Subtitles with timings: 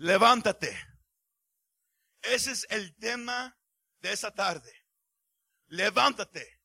[0.00, 0.74] levántate.
[2.22, 3.56] Ese es el tema
[4.00, 4.72] de esa tarde.
[5.68, 6.60] Levántate.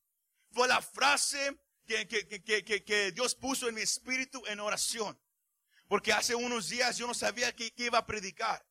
[0.51, 5.20] Fue la frase que, que, que, que, Dios puso en mi espíritu en oración.
[5.88, 8.66] Porque hace unos días yo no sabía qué, iba a predicar.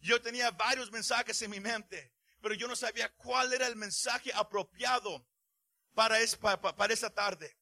[0.00, 4.32] Yo tenía varios mensajes en mi mente, pero yo no sabía cuál era el mensaje
[4.34, 5.26] apropiado
[5.94, 7.56] para, para, para esa tarde.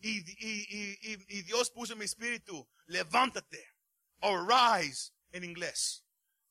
[0.00, 3.64] Y, y, y, y, Dios puso en mi espíritu, levántate,
[4.20, 6.06] arise en inglés.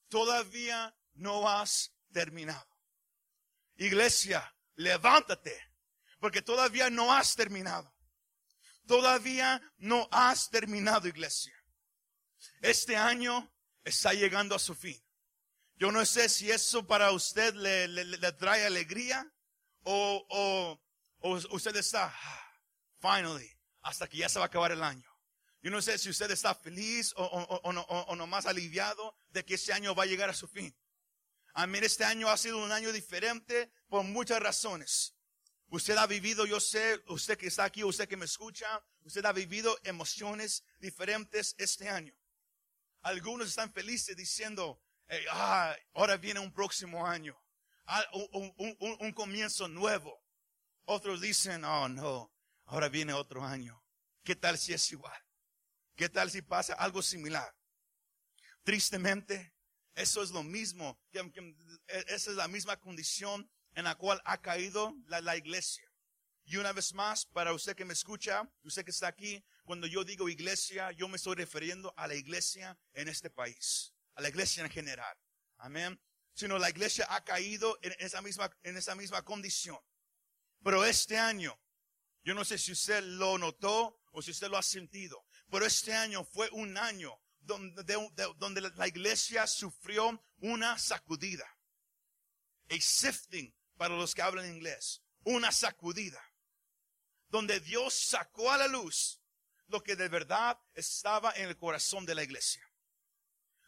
[0.09, 2.67] Todavía no has terminado.
[3.77, 5.57] Iglesia, levántate,
[6.19, 7.91] porque todavía no has terminado.
[8.85, 11.55] Todavía no has terminado, iglesia.
[12.61, 13.51] Este año
[13.85, 15.01] está llegando a su fin.
[15.75, 19.25] Yo no sé si eso para usted le, trae alegría
[19.83, 20.81] o, o,
[21.19, 22.51] o, usted está, ah,
[22.99, 23.49] finally,
[23.81, 25.12] hasta que ya se va a acabar el año.
[25.63, 29.53] Yo no sé si usted está feliz o, o, o, no, más aliviado de que
[29.53, 30.75] este año va a llegar a su fin.
[31.53, 35.15] A mí este año ha sido un año diferente por muchas razones.
[35.69, 39.31] Usted ha vivido, yo sé, usted que está aquí, usted que me escucha, usted ha
[39.31, 42.13] vivido emociones diferentes este año.
[43.01, 44.81] Algunos están felices diciendo,
[45.31, 47.41] ah, ahora viene un próximo año,
[47.85, 48.03] ah,
[48.33, 50.21] un, comienzo nuevo.
[50.83, 52.33] Otros dicen, oh no,
[52.65, 53.81] ahora viene otro año.
[54.25, 55.22] ¿Qué tal si es igual?
[55.95, 57.55] ¿Qué tal si pasa algo similar?
[58.63, 59.53] Tristemente,
[59.95, 60.99] eso es lo mismo,
[61.87, 65.87] esa es la misma condición en la cual ha caído la iglesia.
[66.45, 70.03] Y una vez más, para usted que me escucha, usted que está aquí, cuando yo
[70.03, 74.63] digo iglesia, yo me estoy refiriendo a la iglesia en este país, a la iglesia
[74.63, 75.17] en general.
[75.57, 75.99] Amén.
[76.33, 79.79] Sino la iglesia ha caído en esa misma, en esa misma condición.
[80.63, 81.57] Pero este año,
[82.23, 85.93] yo no sé si usted lo notó o si usted lo ha sentido, pero este
[85.93, 91.45] año fue un año donde, la iglesia sufrió una sacudida.
[92.71, 95.03] A sifting para los que hablan inglés.
[95.21, 96.19] Una sacudida.
[97.27, 99.21] Donde Dios sacó a la luz
[99.67, 102.67] lo que de verdad estaba en el corazón de la iglesia.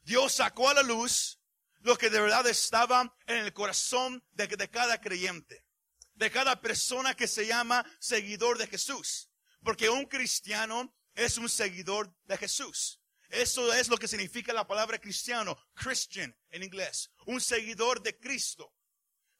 [0.02, 1.40] Dios sacó a la luz
[1.82, 5.68] lo que de verdad estaba en el corazón de cada creyente,
[6.16, 9.30] de cada persona que se llama seguidor de Jesús.
[9.62, 13.02] Porque un cristiano es un seguidor de Jesús.
[13.30, 18.74] Eso es lo que significa la palabra cristiano, Christian en inglés, un seguidor de Cristo.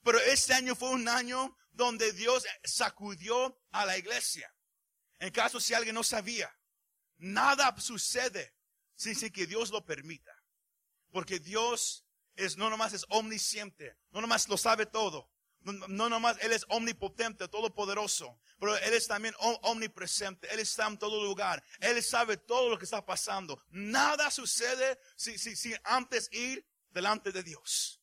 [0.04, 4.52] Pero este año fue un año donde Dios sacudió a la iglesia.
[5.20, 6.54] En caso si alguien no sabía,
[7.18, 8.56] nada sucede
[8.96, 10.32] sin, que Dios lo permita.
[11.12, 12.06] Porque Dios
[12.36, 15.32] es, no nomás es omnisciente, no nomás lo sabe todo.
[15.66, 21.24] No, nomás Él es omnipotente, todopoderoso, pero Él es también omnipresente, Él está en todo
[21.24, 23.60] lugar, Él sabe todo lo que está pasando.
[23.70, 28.00] Nada sucede si antes ir delante de Dios.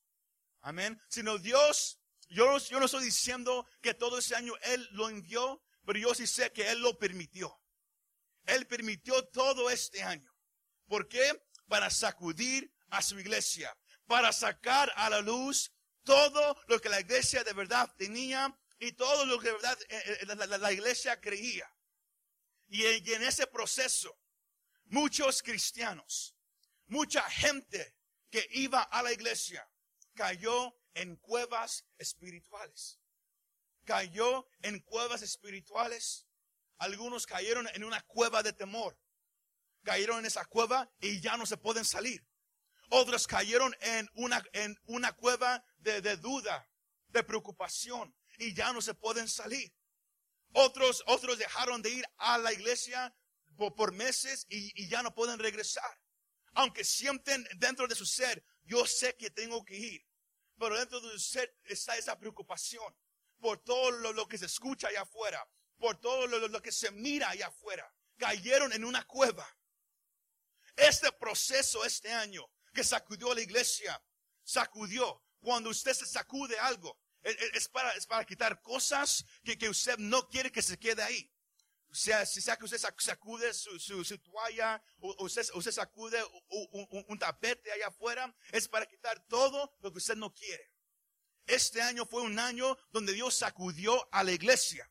[0.60, 1.00] Amén.
[1.08, 5.98] Sino Dios, yo, yo no estoy diciendo que todo ese año Él lo envió, pero
[5.98, 7.60] yo sí sé que Él lo permitió.
[8.46, 10.32] Él permitió todo este año.
[10.86, 11.42] ¿Por qué?
[11.68, 15.72] Para sacudir a su iglesia, para sacar a la luz
[16.04, 20.18] todo lo que la iglesia de verdad tenía y todo lo que de verdad eh,
[20.20, 21.70] eh, la, iglesia creía.
[22.68, 24.18] Y en ese proceso,
[24.86, 26.34] muchos cristianos,
[26.86, 27.96] mucha gente
[28.30, 29.68] que iba a la iglesia,
[30.14, 32.98] cayó en cuevas espirituales
[33.84, 36.26] cayó en cuevas espirituales.
[36.78, 38.98] Algunos cayeron en una cueva de temor.
[39.84, 42.24] Cayeron en esa cueva y ya no se pueden salir.
[42.94, 46.68] Otros cayeron en una, en una cueva de, duda,
[47.08, 49.74] de preocupación y ya no se pueden salir.
[50.52, 53.16] Otros, otros dejaron de ir a la iglesia
[53.56, 55.98] por, meses y, ya no pueden regresar.
[56.52, 60.06] Aunque sienten dentro de su ser, yo sé que tengo que ir.
[60.58, 62.94] Pero dentro de su ser está esa preocupación
[63.40, 65.42] por todo lo, que se escucha allá afuera,
[65.78, 67.90] por todo lo, que se mira allá afuera.
[68.18, 69.48] Cayeron en una cueva.
[70.76, 74.02] Este proceso este año que sacudió a la iglesia,
[74.42, 75.22] sacudió.
[75.40, 80.28] Cuando usted se sacude algo, es, para, es para quitar cosas que, que usted no
[80.28, 81.32] quiere que se quede ahí.
[81.90, 87.04] O sea, si sea que usted sacude su, su, toalla, o usted, usted sacude un,
[87.06, 90.72] un, tapete allá afuera, es para quitar todo lo que usted no quiere.
[91.46, 94.90] Este año fue un año donde Dios sacudió a la iglesia.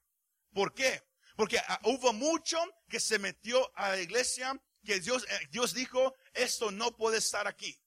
[0.54, 1.02] ¿Por qué?
[1.36, 6.16] Porque ah, hubo mucho que se metió a la iglesia que Dios, eh, Dios dijo,
[6.34, 7.80] esto no puede estar aquí.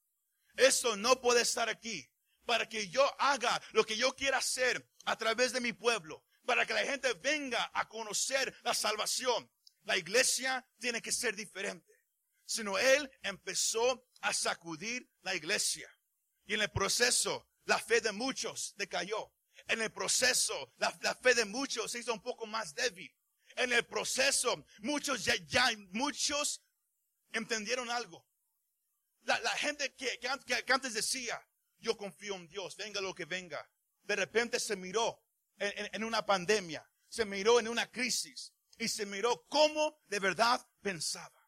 [0.57, 2.09] Esto no puede estar aquí.
[2.45, 6.25] Para que yo haga lo que yo quiera hacer a través de mi pueblo.
[6.45, 9.51] Para que la gente venga a conocer la salvación.
[9.85, 11.93] La iglesia tiene que ser diferente.
[12.47, 15.91] Sino Él empezó a sacudir la iglesia.
[16.47, 19.33] Y en el proceso, la fe de muchos decayó.
[19.67, 23.11] En el proceso, la, fe de muchos se hizo un poco más débil.
[23.57, 26.63] En el proceso, muchos ya, ya muchos
[27.33, 28.27] entendieron algo.
[29.25, 30.21] La, gente que,
[30.69, 31.41] antes decía,
[31.79, 33.69] yo confío en Dios, venga lo que venga.
[34.03, 35.23] De repente se miró
[35.59, 41.41] en una pandemia, se miró en una crisis y se miró cómo de verdad pensaba.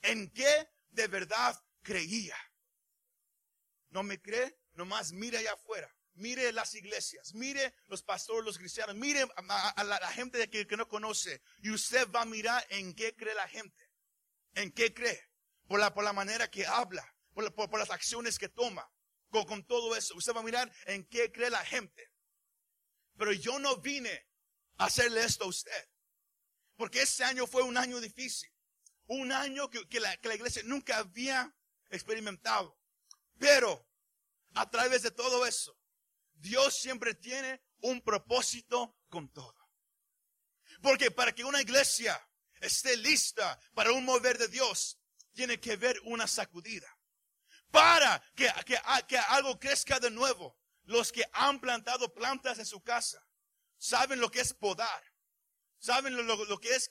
[0.00, 2.36] En qué de verdad creía.
[3.90, 4.58] ¿No me cree?
[4.72, 5.94] Nomás mire allá afuera.
[6.14, 10.86] Mire las iglesias, mire los pastores, los cristianos, mire a, la, gente que, que, no
[10.86, 11.40] conoce.
[11.62, 13.90] Y usted va a mirar en qué cree la gente.
[14.54, 15.31] ¿En qué cree?
[15.72, 17.02] Por la, por la manera que habla,
[17.32, 18.86] por, por, las acciones que toma.
[19.30, 22.12] Con, con todo eso, usted va a mirar en qué cree la gente.
[23.16, 24.28] Pero yo no vine
[24.76, 25.88] a hacerle esto a usted.
[26.76, 28.52] Porque ese año fue un año difícil.
[29.06, 31.56] Un año que, la, que la iglesia nunca había
[31.88, 32.78] experimentado.
[33.38, 33.88] Pero
[34.52, 35.74] a través de todo eso,
[36.34, 39.70] Dios siempre tiene un propósito con todo.
[40.82, 42.22] Porque para que una iglesia
[42.60, 44.98] esté lista para un mover de Dios,
[45.32, 46.88] tiene que haber una sacudida.
[47.70, 52.82] Para que, que, que algo crezca de nuevo, los que han plantado plantas en su
[52.82, 53.26] casa,
[53.78, 55.02] saben lo que es podar.
[55.78, 56.88] Saben lo, lo que es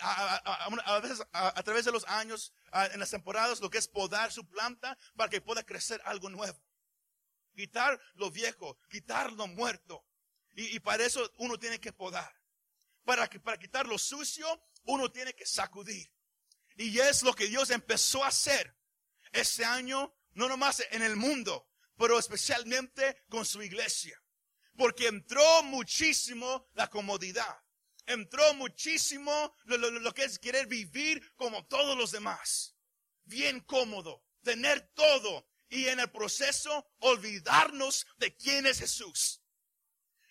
[0.00, 2.52] a, veces a, través de los años,
[2.92, 6.58] en las temporadas, lo que es podar su planta para que pueda crecer algo nuevo.
[7.54, 10.06] Quitar lo viejo, quitar lo muerto.
[10.52, 12.32] Y, para eso uno tiene que podar.
[13.04, 14.46] Para, que, para quitar lo sucio,
[14.84, 16.10] uno tiene que sacudir.
[16.80, 18.74] Y es lo que Dios empezó a hacer
[19.32, 24.20] ese año, no nomás en el mundo, pero especialmente con su iglesia.
[24.76, 27.60] Porque entró muchísimo la comodidad
[28.06, 32.74] entró muchísimo lo, que es querer vivir como todos los demás.
[33.24, 39.40] Bien cómodo, tener todo y en el proceso olvidarnos de quién es Jesús.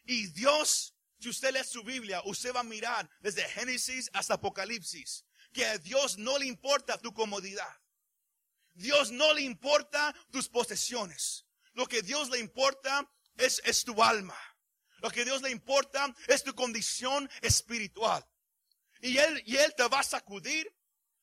[0.04, 5.26] Y Dios, si usted lee su Biblia, usted va a mirar desde Génesis hasta Apocalipsis,
[5.54, 7.74] que a Dios no le importa tu comodidad.
[8.74, 11.46] Dios no le importa tus posesiones.
[11.74, 14.38] Lo que Dios le importa es, es tu alma.
[15.02, 18.26] Lo que Dios le importa es tu condición espiritual.
[19.02, 20.74] Y Él, y Él te va a sacudir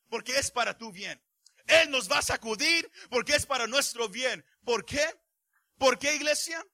[0.08, 1.22] porque es para tu bien.
[1.66, 4.44] Él nos va a sacudir porque es para nuestro bien.
[4.64, 5.04] ¿Por qué?
[5.78, 6.64] ¿Por qué iglesia?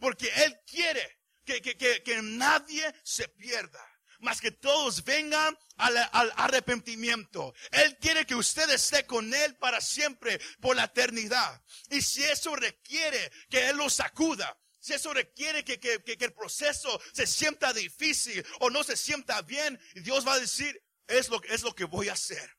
[0.00, 5.96] Porque Él quiere que, que, que, que nadie se pierda más que todos vengan al,
[6.12, 7.54] al, arrepentimiento.
[7.70, 11.62] Él quiere que usted esté con Él para siempre, por la eternidad.
[11.90, 17.26] Y si eso requiere que Él lo sacuda, si eso requiere que, el proceso se
[17.26, 21.74] sienta difícil o no se sienta bien, Dios va a decir, es lo, es lo
[21.74, 22.57] que voy a hacer.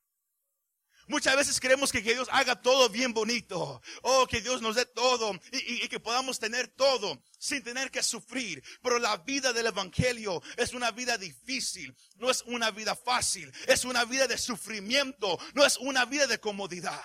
[1.09, 3.81] Muchas veces queremos que, Dios haga todo bien bonito.
[4.03, 8.63] Oh, que Dios nos dé todo y, que podamos tener todo sin tener que sufrir.
[8.83, 11.97] Pero la vida del Evangelio es una vida difícil.
[12.17, 13.51] No es una vida fácil.
[13.65, 15.39] Es una vida de sufrimiento.
[15.55, 17.03] No es una vida de comodidad.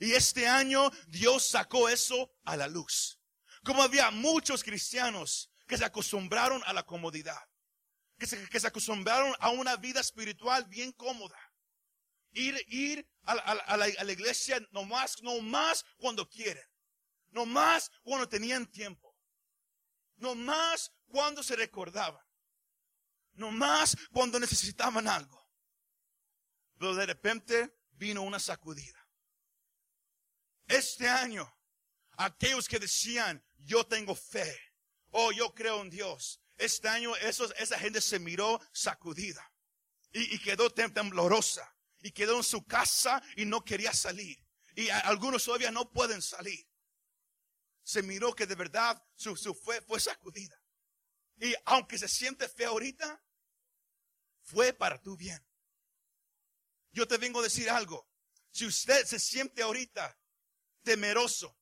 [0.00, 3.18] Y este año Dios sacó eso a la luz.
[3.64, 7.42] Como había muchos cristianos que se acostumbraron a la comodidad,
[8.16, 11.36] que se, que se acostumbraron a una vida espiritual bien cómoda.
[12.38, 16.64] Ir, ir a, la, a la iglesia nomás, nomás cuando quieren,
[17.30, 19.16] nomás cuando tenían tiempo,
[20.16, 22.24] nomás cuando se recordaban,
[23.32, 25.38] nomás cuando necesitaban algo.
[26.78, 29.04] Pero de repente vino una sacudida.
[30.68, 31.52] Este año,
[32.12, 34.56] aquellos que decían, yo tengo fe.
[35.10, 36.40] Oh, yo creo en Dios.
[36.56, 39.52] Este año esa gente se miró sacudida
[40.12, 44.38] y, quedó temblorosa y quedó en su casa y no quería salir.
[44.74, 46.66] Y algunos todavía no pueden salir.
[47.82, 50.60] Se miró que de verdad su, su fe fue sacudida.
[51.40, 53.22] Y aunque se siente fe ahorita,
[54.42, 55.44] fue para tu bien.
[56.92, 58.08] Yo te vengo a decir algo.
[58.50, 60.18] Si usted se siente ahorita
[60.82, 61.58] temeroso,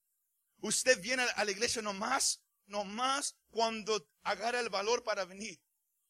[0.60, 5.60] Usted viene a la iglesia nomás, nomás cuando agarra el valor para venir.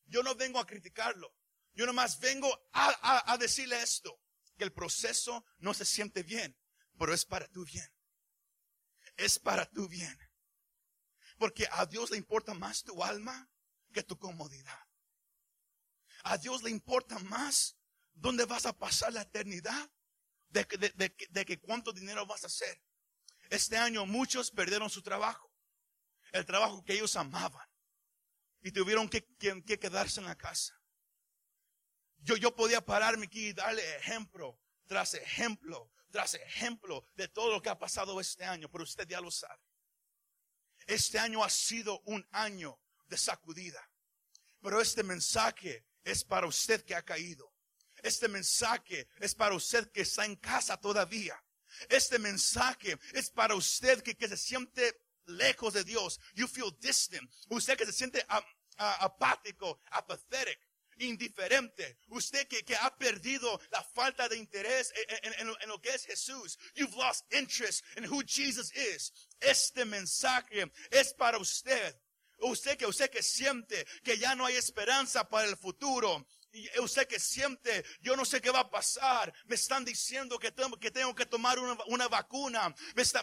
[0.06, 1.34] Yo no vengo a criticarlo.
[1.76, 4.20] Yo nomás vengo a, decirle esto,
[4.56, 6.58] que el proceso no se siente bien,
[6.98, 7.88] pero es para tu bien.
[9.16, 10.18] Es para tu bien.
[11.38, 13.48] Porque a Dios le importa más tu alma
[13.92, 14.80] que tu comodidad.
[16.24, 17.76] A Dios le importa más
[18.14, 19.90] dónde vas a pasar la eternidad
[20.48, 20.64] de,
[21.30, 22.82] de que cuánto dinero vas a hacer.
[23.50, 25.52] Este año muchos perdieron su trabajo,
[26.32, 27.68] el trabajo que ellos amaban,
[28.62, 29.24] y tuvieron que,
[29.78, 30.74] quedarse en la casa.
[32.18, 37.60] Yo, yo podía pararme aquí y darle ejemplo tras ejemplo tras ejemplo de todo lo
[37.60, 39.62] que ha pasado este año, pero usted ya lo sabe.
[40.86, 43.86] Este año ha sido un año de sacudida.
[44.62, 47.52] Pero este mensaje es para usted que ha caído.
[48.02, 51.38] Este mensaje es para usted que está en casa todavía.
[51.88, 56.18] Este mensaje es para usted que, que se siente lejos de Dios.
[56.34, 57.30] You feel distant.
[57.50, 58.24] Usted que se siente
[58.78, 60.58] apático, apathetic,
[60.98, 61.98] indiferente.
[62.08, 66.04] Usted que, que, ha perdido la falta de interés en, en, en, lo que es
[66.04, 66.58] Jesús.
[66.74, 69.12] You've lost interest in who Jesus is.
[69.40, 71.94] Este mensaje es para usted.
[72.38, 76.26] Usted que usted que siente que ya no hay esperanza para el futuro.
[76.80, 79.32] Usted que siente, yo no sé qué va a pasar.
[79.46, 82.74] Me están diciendo que tengo que, tengo que tomar una, una vacuna.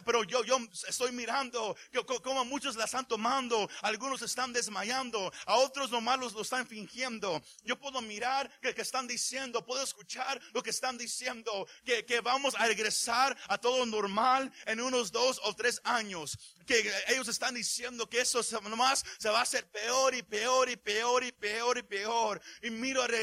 [0.06, 3.70] Pero yo, yo estoy mirando que, como muchos la están tomando.
[3.82, 5.32] Algunos están desmayando.
[5.46, 7.42] A otros nomás los lo están fingiendo.
[7.64, 9.66] Yo puedo mirar que, que están diciendo.
[9.66, 11.68] Puedo escuchar lo que están diciendo.
[11.84, 16.38] Que, que vamos a regresar a todo normal en unos dos o tres años.
[16.68, 20.76] Que ellos están diciendo que eso nomás se va a hacer peor y peor y
[20.76, 22.42] peor y peor y peor.
[22.62, 23.23] Y miro alrededor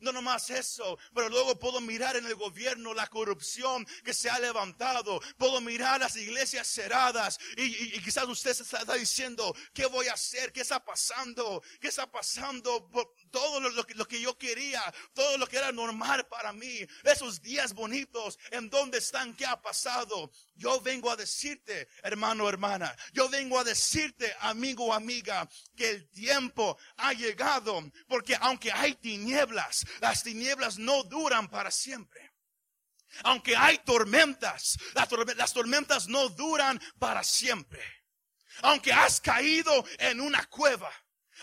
[0.00, 4.38] no nomás eso, pero luego puedo mirar en el gobierno la corrupción que se ha
[4.38, 10.14] levantado, puedo mirar las iglesias cerradas y, quizás usted se está diciendo, ¿qué voy a
[10.14, 10.52] hacer?
[10.52, 11.62] ¿Qué está pasando?
[11.80, 12.90] ¿Qué está pasando?
[13.30, 17.42] todo lo, que, lo, que, yo quería, todo lo que era normal para mí, esos
[17.42, 19.34] días bonitos, ¿en dónde están?
[19.34, 20.30] ¿Qué ha pasado?
[20.54, 26.76] Yo vengo a decirte, hermano, hermana, yo vengo a decirte, amigo, amiga, que el tiempo
[26.96, 29.27] ha llegado, porque aunque hay tinieblas,
[30.00, 32.32] las tinieblas no duran para siempre.
[33.24, 37.82] Aunque hay tormentas, las tormentas no duran para siempre.
[38.62, 40.90] Aunque has caído en una cueva,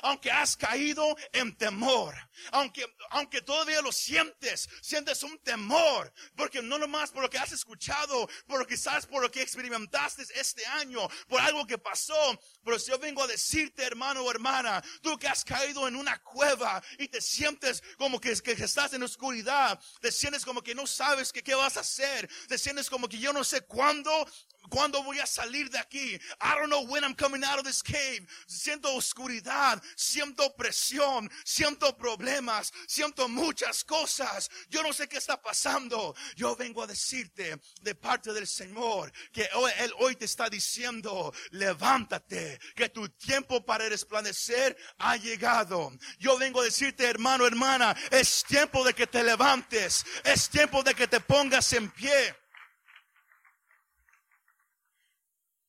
[0.01, 2.15] aunque has caído en temor,
[2.51, 7.51] aunque, aunque todavía lo sientes, sientes un temor, porque no nomás por lo que has
[7.51, 12.91] escuchado, por quizás por lo que experimentaste este año, por algo que pasó, pero si
[12.91, 17.07] yo vengo a decirte, hermano o hermana, tú que has caído en una cueva y
[17.07, 21.43] te sientes como que, que estás en oscuridad, te sientes como que no sabes que
[21.43, 24.25] qué vas a hacer, te sientes como que yo no sé cuándo
[24.69, 26.15] ¿Cuándo voy a salir de aquí?
[26.41, 28.25] I don't know when I'm coming out of this cave.
[28.47, 34.49] Siento oscuridad, siento presión, siento problemas, siento muchas cosas.
[34.69, 36.15] Yo no sé qué está pasando.
[36.35, 41.33] Yo vengo a decirte de parte del Señor que hoy, Él hoy te está diciendo,
[41.51, 45.91] levántate, que tu tiempo para resplandecer ha llegado.
[46.19, 50.93] Yo vengo a decirte, hermano, hermana, es tiempo de que te levantes, es tiempo de
[50.93, 52.35] que te pongas en pie.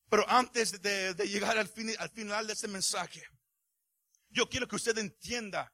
[0.09, 3.23] Pero antes de, llegar al, al final de este mensaje,
[4.37, 5.73] yo quiero que usted entienda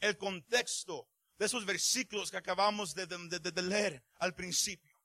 [0.00, 3.06] el contexto de esos versículos que acabamos de,
[3.62, 5.00] leer al principio.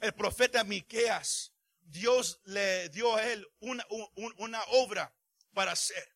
[0.00, 3.84] El profeta Miqueas, Dios le dio a él una,
[4.68, 5.12] obra
[5.52, 6.08] para hacer.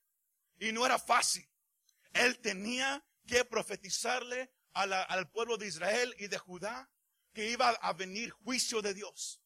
[0.61, 1.49] Y no era fácil.
[2.13, 6.89] Él tenía que profetizarle al pueblo de Israel y de Judá
[7.33, 9.43] que iba a venir juicio de Dios.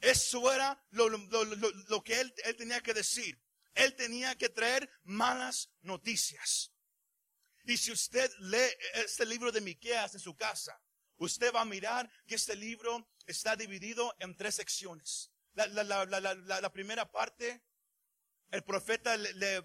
[0.00, 3.38] Eso era lo, que él, tenía que decir.
[3.76, 6.72] Él tenía que traer malas noticias.
[7.64, 10.80] Y si usted lee este libro de Miqueas en su casa,
[11.18, 15.30] usted va a mirar que este libro está dividido en tres secciones.
[15.52, 17.62] La, primera parte,
[18.50, 19.62] el profeta le,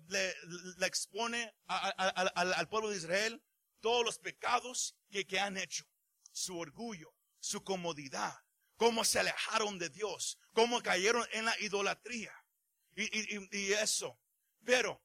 [0.82, 3.41] expone al pueblo de Israel
[3.80, 5.86] todos los pecados que, que han hecho,
[6.32, 8.36] su orgullo, su comodidad,
[8.75, 12.40] cómo se alejaron de Dios, cómo cayeron en la idolatría
[12.95, 14.19] y, eso.
[14.63, 15.01] Pero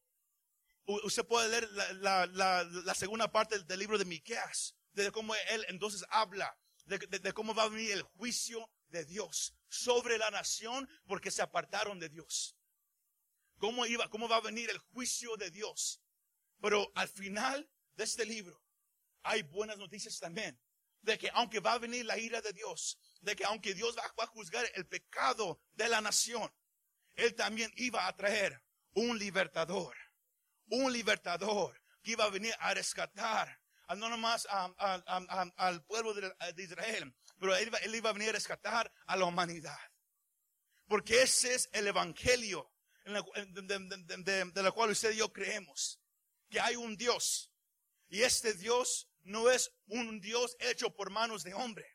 [0.86, 6.56] usted puede leer la, segunda parte del libro de Miqueas, de cómo él entonces habla
[6.86, 11.98] de, cómo va a venir el juicio de Dios sobre la nación porque se apartaron
[11.98, 12.56] de Dios.
[13.58, 16.00] ¿Cómo, iba, ¿Cómo va a venir el juicio de Dios?
[16.60, 18.62] Pero al final de este libro
[19.22, 20.58] hay buenas noticias también.
[21.00, 24.24] De que aunque va a venir la ira de Dios, de que aunque Dios va,
[24.24, 26.52] a juzgar el pecado de la nación,
[27.16, 28.62] Él también iba a traer
[28.94, 29.96] un libertador,
[30.68, 33.58] un libertador que iba a venir a rescatar
[33.94, 39.26] no nomás al pueblo de, Israel, pero él iba, a venir a rescatar a la
[39.26, 39.78] humanidad.
[40.88, 42.72] Porque ese es el evangelio
[43.04, 46.00] de, de la cual usted y yo creemos,
[46.50, 47.52] que hay un Dios.
[48.08, 51.86] Y este Dios no es un Dios hecho por manos de hombre.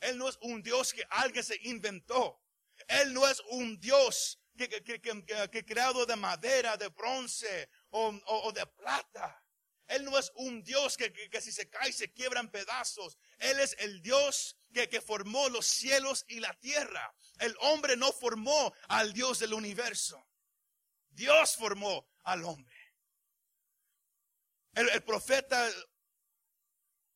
[0.00, 2.42] Él no es un Dios que alguien se inventó.
[2.88, 9.40] Él no es un Dios que, creado de madera, de bronce o, de plata.
[9.86, 13.18] Él no es un Dios que, si se cae se quiebra en pedazos.
[13.38, 17.14] Él es el Dios que, formó los cielos y la tierra.
[17.38, 20.26] El hombre no formó al Dios del universo.
[21.10, 22.74] Dios formó al hombre.
[24.74, 25.70] El, profeta,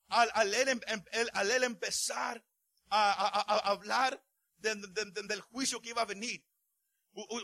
[0.08, 2.44] al, al, él, em, em, empezar
[2.90, 4.22] a, hablar
[4.58, 6.44] del juicio que iba a venir,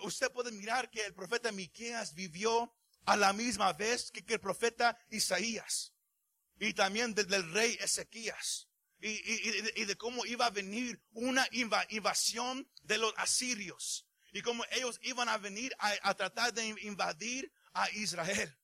[0.03, 2.75] usted puede mirar que el profeta Miqueas vivió
[3.07, 5.93] a la misma vez que, el profeta Isaías
[6.59, 8.69] y también del rey Ezequías.
[9.01, 15.29] Y, de, cómo iba a venir una invasión de los asirios y cómo ellos iban
[15.29, 18.57] a venir a, tratar de invadir a Israel.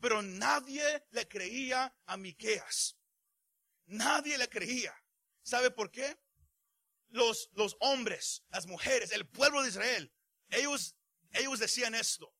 [0.00, 2.96] Pero nadie le creía a Miqueas.
[3.84, 4.94] Nadie le creía.
[5.42, 6.18] ¿Sabe por qué?
[7.08, 10.10] Los, los hombres, las mujeres, el pueblo de Israel,
[10.50, 10.96] ellos,
[11.32, 12.34] ellos decían esto.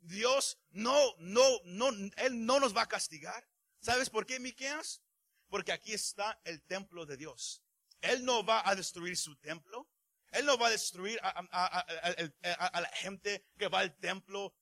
[0.00, 3.46] Dios no, no, no, Él no nos va a castigar.
[3.80, 5.02] ¿Sabes por qué, Miqueas?
[5.48, 7.62] Porque aquí está el templo de Dios.
[8.00, 9.88] Él no va a destruir su templo.
[10.32, 14.54] Él no va a destruir a, la gente que va al templo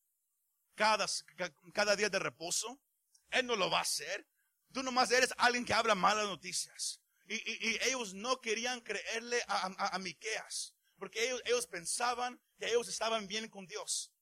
[0.74, 1.06] cada,
[1.72, 2.80] cada día de reposo.
[3.30, 4.28] Él no lo va a hacer.
[4.72, 7.00] Tú nomás eres alguien que habla malas noticias.
[7.26, 10.74] Y, y, ellos no querían creerle a, Miqueas.
[10.98, 14.12] Porque ellos, ellos pensaban que ellos estaban bien con Dios.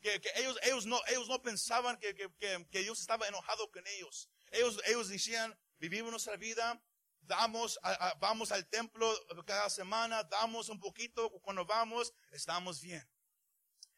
[0.00, 2.28] Que, que ellos, ellos, no, ellos no pensaban que, que,
[2.68, 4.28] que, Dios estaba enojado con ellos.
[4.50, 6.82] Ellos, ellos decían, vivimos nuestra vida,
[7.20, 7.78] damos,
[8.18, 9.14] vamos al templo
[9.46, 13.08] cada semana, damos un poquito, cuando vamos, estamos bien.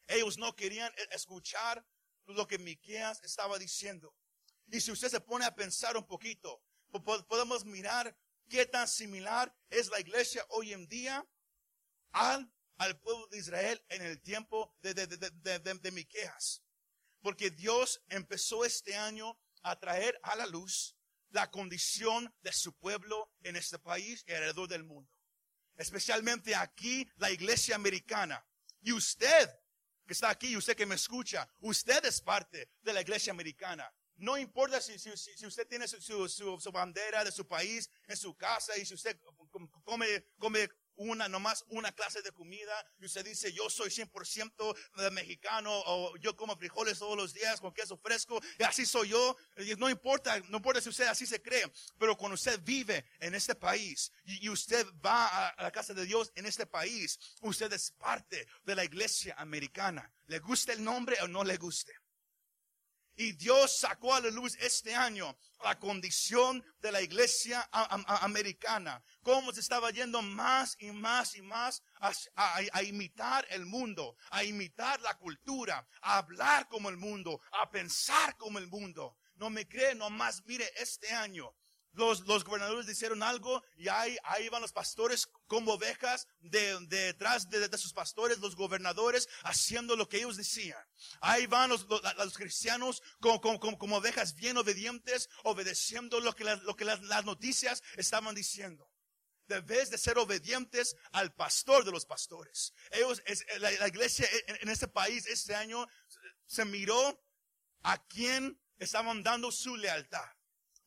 [0.05, 1.83] Ellos no querían e, escuchar
[2.27, 4.13] lo que Miqueas estaba diciendo.
[4.67, 6.61] Y si usted se pone a pensar un poquito,
[7.27, 8.15] podemos mirar
[8.47, 11.27] qué tan similar es la iglesia hoy en día
[12.11, 12.47] al
[12.77, 16.63] al pueblo de Israel en el tiempo de, de, de, de, Miqueas.
[17.21, 20.95] Porque Dios empezó este año a traer a la luz
[21.29, 25.11] la condición de su pueblo en este país y alrededor del mundo.
[25.75, 28.43] Especialmente aquí, la iglesia americana.
[28.81, 29.49] Y usted,
[30.05, 33.91] que está aquí, usted que me escucha, usted es parte de la iglesia americana.
[34.15, 38.17] No importa si, si, si usted tiene su, su, su, bandera de su país en
[38.17, 39.19] su casa y si usted
[39.83, 45.71] come, come una, nomás una clase de comida y usted dice, yo soy 100% mexicano
[45.85, 49.37] o yo como frijoles todos los días con queso fresco y así soy yo.
[49.77, 53.55] no importa, no importa si usted así se cree, pero cuando usted vive en este
[53.55, 58.47] país y, usted va a la casa de Dios en este país, usted es parte
[58.63, 60.11] de la iglesia americana.
[60.27, 61.93] ¿Le gusta el nombre o no le guste?
[63.19, 67.67] Y Dios sacó a la luz este año la condición de la iglesia
[68.21, 69.03] americana.
[69.23, 71.81] Cómo se estaba yendo más y más y más
[72.35, 78.37] a, imitar el mundo, a imitar la cultura, a hablar como el mundo, a pensar
[78.37, 79.17] como el mundo.
[79.35, 81.51] No me cree, nomás mire este año
[81.97, 87.49] los, los gobernadores hicieron algo y ahí, ahí van los pastores como ovejas de, detrás
[87.49, 90.79] de, sus pastores, los gobernadores haciendo lo que ellos decían.
[91.21, 96.75] Ahí van los, los, cristianos como, como, como, ovejas bien obedientes, obedeciendo lo que, lo
[96.75, 98.89] que las, noticias estaban diciendo.
[99.47, 102.73] Debes de ser obedientes al pastor de los pastores.
[102.91, 105.87] Ellos, es, la, la iglesia en, en este país este año
[106.45, 107.19] se miró
[107.83, 110.36] a quién estaban dando su lealtad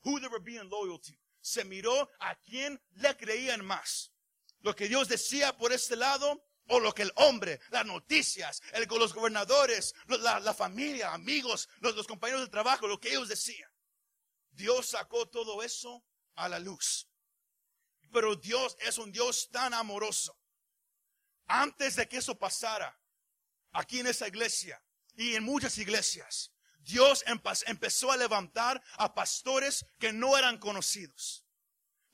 [0.05, 1.13] who they were being loyal to.
[1.41, 4.13] Se miró a quién le creían más.
[4.61, 8.87] Lo que Dios decía por este lado o lo que el hombre, las noticias, el,
[8.87, 13.71] los gobernadores, la, familia, amigos, los, los compañeros de trabajo, lo que ellos decían.
[14.51, 17.09] Dios sacó todo eso a la luz.
[18.13, 20.37] Pero Dios es un Dios tan amoroso.
[21.47, 22.97] Antes de que eso pasara,
[23.73, 24.83] aquí en esa iglesia
[25.15, 31.45] y en muchas iglesias, Dios empezó a levantar a pastores que no eran conocidos.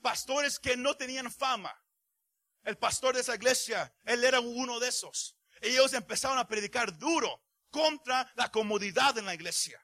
[0.02, 1.74] Pastores que no tenían fama.
[2.62, 5.37] El pastor de esa iglesia, él era uno de esos.
[5.61, 9.81] Ellos empezaron a predicar duro contra la comodidad en la iglesia.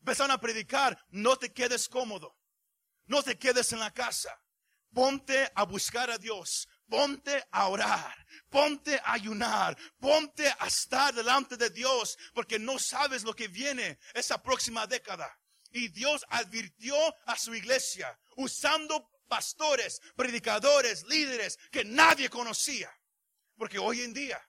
[0.00, 2.36] Empezaron a predicar, no te quedes cómodo.
[3.06, 4.36] No te quedes en la casa.
[4.92, 6.68] Ponte a buscar a Dios.
[6.92, 8.14] Ponte a orar,
[8.50, 13.98] ponte a ayunar, ponte a estar delante de Dios, porque no sabes lo que viene
[14.12, 15.40] esa próxima década.
[15.70, 22.94] Y Dios advirtió a su iglesia usando pastores, predicadores, líderes que nadie conocía.
[23.56, 24.46] Porque hoy en día,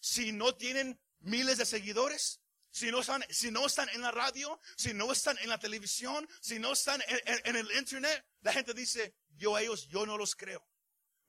[0.00, 4.58] si no tienen miles de seguidores, si no están, si no están en la radio,
[4.78, 8.72] si no están en la televisión, si no están en, en el internet, la gente
[8.72, 10.71] dice, yo a ellos, yo no los creo.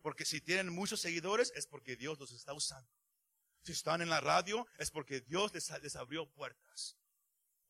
[0.04, 2.92] Porque si tienen muchos seguidores es porque Dios los está usando.
[3.64, 6.98] Si están en la radio es porque Dios les, abrió puertas.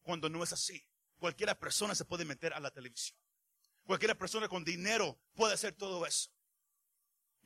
[0.02, 0.84] Cuando no es así,
[1.20, 3.18] cualquiera persona se puede meter a la televisión.
[3.84, 6.32] Cualquier persona con dinero puede hacer todo eso.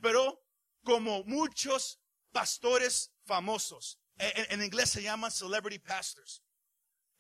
[0.02, 0.42] Pero
[0.84, 2.00] como muchos
[2.32, 6.42] pastores famosos, en, en inglés se llaman celebrity pastors.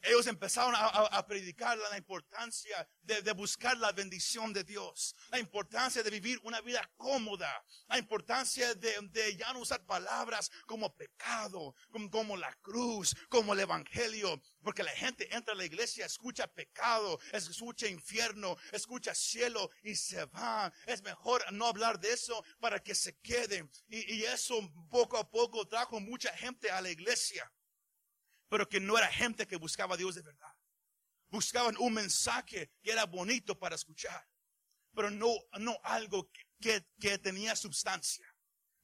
[0.01, 6.09] Ellos empezaron a, predicar la importancia de, buscar la bendición de Dios, la importancia de
[6.09, 7.51] vivir una vida cómoda,
[7.87, 11.75] la importancia de, ya no usar palabras como pecado,
[12.11, 17.19] como, la cruz, como el evangelio, porque la gente entra a la iglesia, escucha pecado,
[17.31, 20.71] escucha infierno, escucha cielo y se va.
[20.85, 23.69] Es mejor no hablar de eso para que se queden.
[23.87, 27.51] Y, y eso poco a poco trajo mucha gente a la iglesia
[28.49, 30.53] pero que no era gente que buscaba a Dios de verdad.
[31.29, 34.25] Buscaban un mensaje que era bonito para escuchar,
[34.95, 36.29] pero no, no algo
[36.59, 38.25] que, que, tenía sustancia.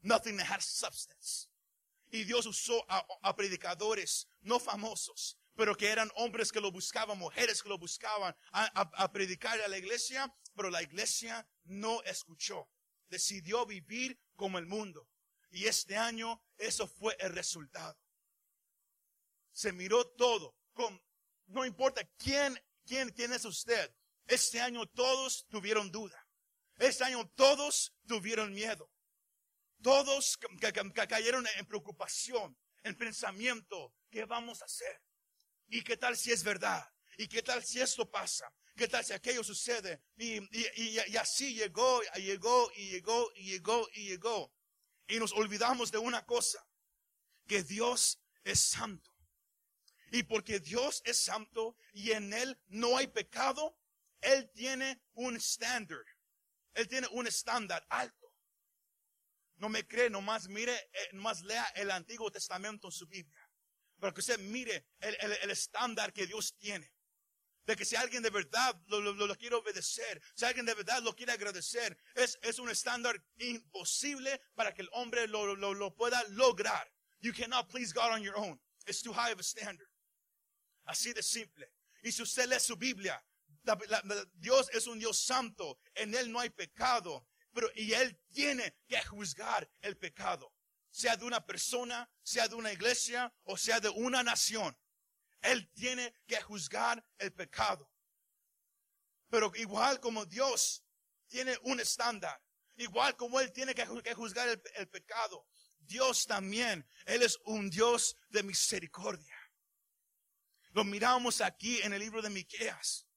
[0.02, 1.50] Nothing that had substance.
[2.12, 7.64] Y Dios usó a, predicadores no famosos, pero que eran hombres que lo buscaban, mujeres
[7.64, 12.70] que lo buscaban a, a, predicar a la iglesia, pero la iglesia no escuchó.
[13.08, 15.10] Decidió vivir como el mundo.
[15.50, 18.03] Y este año eso fue el resultado
[19.54, 20.56] se miró todo.
[20.74, 21.02] Con,
[21.48, 23.94] no importa quién, quién, quién es usted.
[24.28, 26.20] Este año todos tuvieron duda.
[26.78, 28.90] Este año todos tuvieron miedo.
[29.82, 30.38] Todos
[31.08, 33.94] cayeron en preocupación, en pensamiento.
[34.10, 35.02] ¿Qué vamos a hacer?
[35.68, 36.86] ¿Y qué tal si es verdad?
[37.18, 38.52] ¿Y qué tal si esto pasa?
[38.76, 40.02] ¿Qué tal si aquello sucede?
[40.18, 44.54] Y, y, y, así llegó, llegó, y llegó, y llegó, y llegó.
[45.08, 46.66] Y nos olvidamos de una cosa,
[47.48, 49.13] que Dios es santo.
[50.14, 53.76] Y porque Dios es santo y en Él no hay pecado,
[54.22, 56.06] Él tiene un estándar.
[56.76, 58.32] Él tiene un estándar alto.
[59.56, 63.50] No me cree, nomás mire, eh, nomás lea el Antiguo Testamento en su Biblia.
[64.00, 66.94] Para que usted mire el, estándar que Dios tiene.
[67.66, 71.32] De que si alguien de verdad lo, quiere obedecer, si alguien de verdad lo quiere
[71.32, 76.88] agradecer, es, es un estándar imposible para que el hombre lo, lo pueda lograr.
[77.22, 78.60] You cannot please God on your own.
[78.86, 79.88] It's too high of a standard.
[80.86, 81.72] Así de simple.
[82.04, 83.24] Y si usted lee su Biblia,
[84.34, 89.02] Dios es un Dios santo, en Él no hay pecado, pero y Él tiene que
[89.04, 90.54] juzgar el pecado,
[90.90, 94.78] sea de una persona, sea de una iglesia o sea de una nación.
[95.42, 97.90] Él tiene que juzgar el pecado.
[99.30, 100.84] Pero igual como Dios
[101.28, 102.42] tiene un estándar,
[102.76, 105.48] igual como Él tiene que juzgar el, el pecado,
[105.80, 109.33] Dios también, Él es un Dios de misericordia.
[110.74, 113.08] Lo miramos aquí en el libro de Miqueas.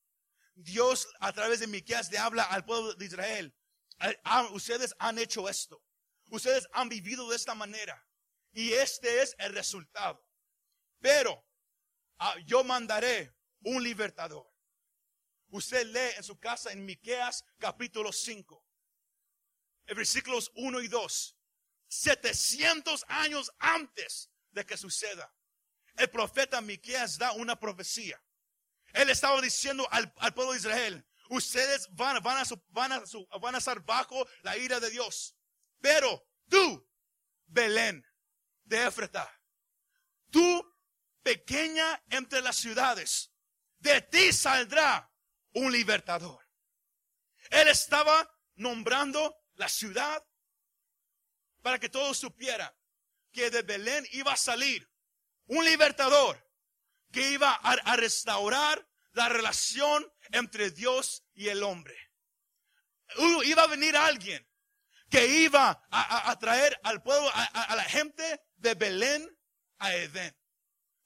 [0.55, 3.55] Dios a través de Miqueas le habla al pueblo de Israel.
[4.25, 5.83] Ah, ustedes han hecho esto.
[6.31, 8.07] Ustedes han vivido de esta manera.
[8.53, 10.23] Y este es el resultado.
[11.01, 11.47] Pero
[12.19, 14.47] ah, yo mandaré un libertador.
[15.49, 18.63] Usted lee en su casa en Miqueas capítulo 5.
[19.87, 21.39] Versículos 1 y 2.
[21.89, 25.33] 700 años antes de que suceda
[25.97, 28.23] el profeta Miqueas da una profecía.
[28.93, 33.03] Él estaba diciendo al, pueblo de Israel, ustedes van, van, a, van, a,
[33.41, 35.37] van a estar bajo la ira de Dios.
[35.81, 36.89] Pero tú,
[37.47, 38.05] Belén
[38.65, 39.31] de Éfrata,
[40.31, 40.75] tú,
[41.23, 43.33] pequeña entre las ciudades,
[43.79, 45.13] de ti saldrá
[45.53, 46.47] un libertador.
[47.51, 50.25] Él estaba nombrando la ciudad
[51.63, 52.73] para que todos supieran
[53.33, 54.89] que de Belén iba a salir
[55.47, 56.43] un libertador
[57.13, 61.97] que iba a, restaurar la relación entre Dios y el hombre.
[63.45, 64.47] Iba a venir alguien
[65.09, 69.39] que iba a, traer al pueblo, a, la gente de Belén
[69.79, 70.37] a Edén.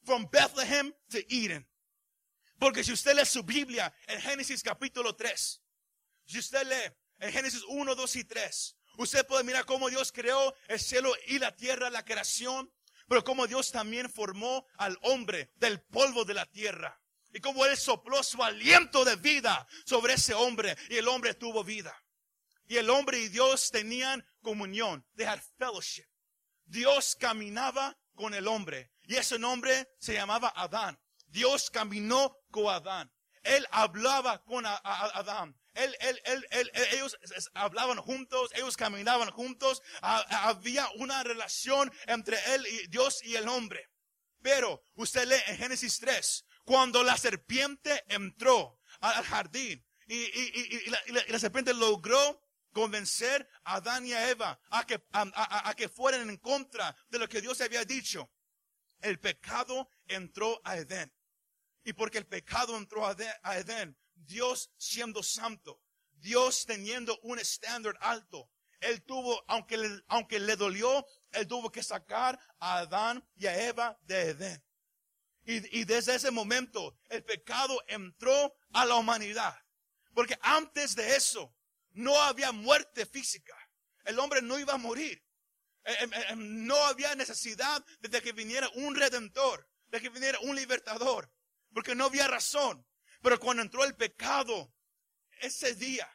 [0.04, 1.68] From Bethlehem to Eden.
[2.58, 5.62] Porque si usted lee su Biblia en Génesis capítulo 3,
[6.24, 10.54] si usted lee en Génesis 1, 2 y 3, usted puede mirar cómo Dios creó
[10.68, 12.72] el cielo y la tierra, la creación,
[13.10, 16.96] pero como Dios también formó al hombre del polvo de la tierra.
[17.32, 21.64] Y como Él sopló su aliento de vida sobre ese hombre y el hombre tuvo
[21.64, 21.92] vida.
[22.68, 25.04] Y el hombre y Dios tenían comunión.
[25.16, 26.06] They had fellowship.
[26.66, 28.92] Dios caminaba con el hombre.
[29.02, 30.96] Y ese nombre se llamaba Adán.
[31.26, 33.12] Dios caminó con Adán.
[33.42, 37.16] Él hablaba con Adán ellos
[37.54, 43.88] hablaban juntos, ellos caminaban juntos, había una relación entre él y Dios y el hombre.
[44.42, 50.90] Pero usted lee en Génesis 3, cuando la serpiente entró al jardín y,
[51.28, 56.36] la, serpiente logró convencer a Adán y a Eva a que, a, que fueran en
[56.38, 58.30] contra de lo que Dios había dicho.
[59.00, 61.12] El pecado entró a Edén.
[61.84, 65.80] Y porque el pecado entró a Edén, Dios siendo santo,
[66.12, 71.82] Dios teniendo un estándar alto, Él tuvo, aunque le, aunque le dolió, Él tuvo que
[71.82, 74.64] sacar a Adán y a Eva de Edén.
[75.44, 79.56] Y, y desde ese momento el pecado entró a la humanidad.
[80.14, 81.54] Porque antes de eso
[81.92, 83.56] no había muerte física.
[84.04, 85.22] El hombre no iba a morir.
[85.84, 90.54] Eh, eh, eh, no había necesidad de que viniera un redentor, de que viniera un
[90.54, 91.32] libertador,
[91.72, 92.86] porque no había razón.
[93.22, 94.72] Pero cuando entró el pecado,
[95.40, 96.08] ese día,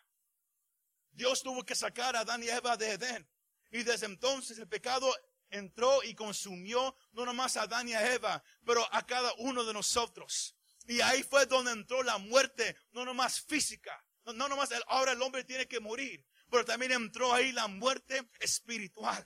[1.12, 3.30] Dios tuvo que sacar a Adán y Eva de Edén.
[3.72, 5.14] Y desde entonces el pecado
[5.50, 9.74] entró y consumió no nomás a Adán y a Eva, pero a cada uno de
[9.74, 10.56] nosotros.
[10.88, 15.22] Y ahí fue donde entró la muerte, no nomás física, no, no nomás ahora el
[15.22, 19.26] hombre tiene que morir, pero también entró ahí la muerte espiritual.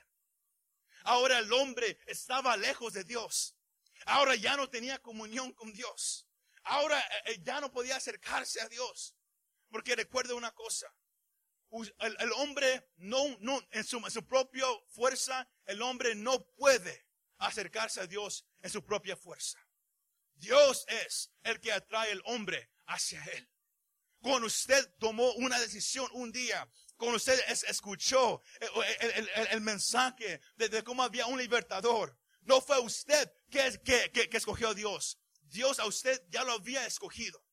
[1.03, 3.55] Ahora el hombre estaba lejos de Dios.
[4.05, 6.28] Ahora ya no tenía comunión con Dios.
[6.63, 9.15] Ahora eh, eh, ya no podía acercarse a Dios.
[9.69, 10.93] Porque recuerde una cosa.
[11.99, 17.05] El, hombre no, no, en su, propia fuerza, el hombre no puede
[17.37, 19.59] acercarse a Dios en su propia fuerza.
[20.33, 23.47] Dios es el que atrae al hombre hacia Él.
[24.19, 26.67] Cuando usted tomó una decisión un día
[26.99, 28.43] cuando usted escuchó
[29.51, 35.17] el, mensaje de, cómo había un libertador, no fue usted que, que, escogió a Dios.
[35.49, 37.43] Dios a usted ya lo había escogido.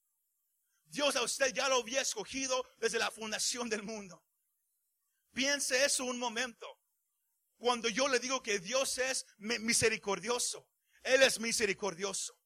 [0.86, 4.24] Dios a usted ya lo había escogido desde la fundación del mundo.
[5.32, 6.80] Piense eso un momento.
[7.58, 10.68] Cuando yo le digo que Dios es misericordioso,
[11.02, 12.38] Él es misericordioso.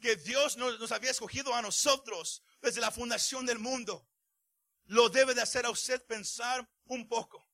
[0.00, 4.08] Que Dios nos había escogido a nosotros desde la fundación del mundo
[4.86, 7.48] lo debe de hacer a usted pensar un poco.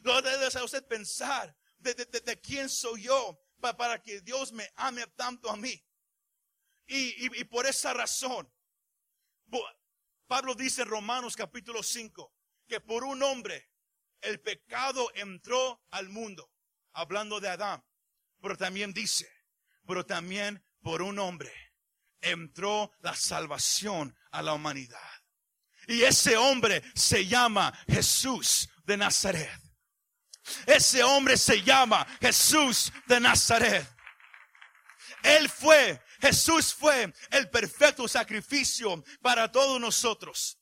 [0.00, 4.70] Lo debe de hacer a usted pensar de, quién soy yo para, que Dios me
[4.76, 5.82] ame tanto a mí.
[6.86, 8.52] Y, y por esa razón,
[10.26, 12.32] Pablo dice en Romanos capítulo 5
[12.66, 13.70] que por un hombre
[14.20, 16.50] el pecado entró al mundo,
[16.92, 17.84] hablando de Adán.
[18.40, 19.30] Pero también dice,
[19.86, 21.52] pero también por un hombre
[22.20, 25.10] entró la salvación a la humanidad.
[25.86, 29.60] Y ese hombre se llama Jesús de Nazaret.
[30.66, 33.86] Ese hombre se llama Jesús de Nazaret.
[35.22, 40.58] Él fue, Jesús fue el perfecto sacrificio para todos nosotros.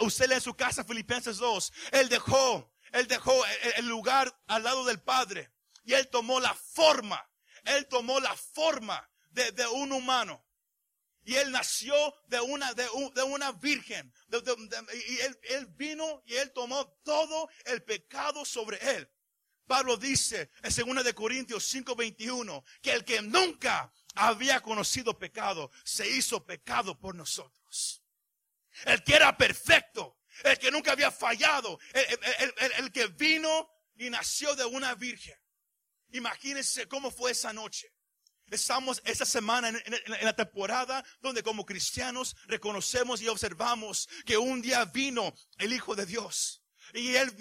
[0.00, 1.72] usted lee en su casa Filipenses 2.
[1.92, 3.34] Él dejó, él dejó
[3.76, 5.50] el lugar al lado del Padre.
[5.84, 7.24] Y él tomó la forma,
[7.64, 10.46] él tomó la forma de, de un humano.
[11.26, 11.94] Y él nació
[12.28, 12.88] de una, de,
[13.24, 14.14] una virgen.
[14.30, 19.10] y él, él, vino y él tomó todo el pecado sobre él.
[19.66, 26.08] Pablo dice en 2 de Corintios 5:21 que el que nunca había conocido pecado se
[26.08, 28.02] hizo pecado por nosotros.
[28.84, 31.78] El que era perfecto, el que nunca había fallado,
[32.78, 35.38] el, que vino y nació de una virgen.
[36.10, 37.92] Imagínense cómo fue esa noche.
[38.50, 39.80] Estamos esta semana en,
[40.22, 46.06] la temporada donde como cristianos reconocemos y observamos que un día vino el Hijo de
[46.06, 46.62] Dios.
[46.94, 47.34] Y él,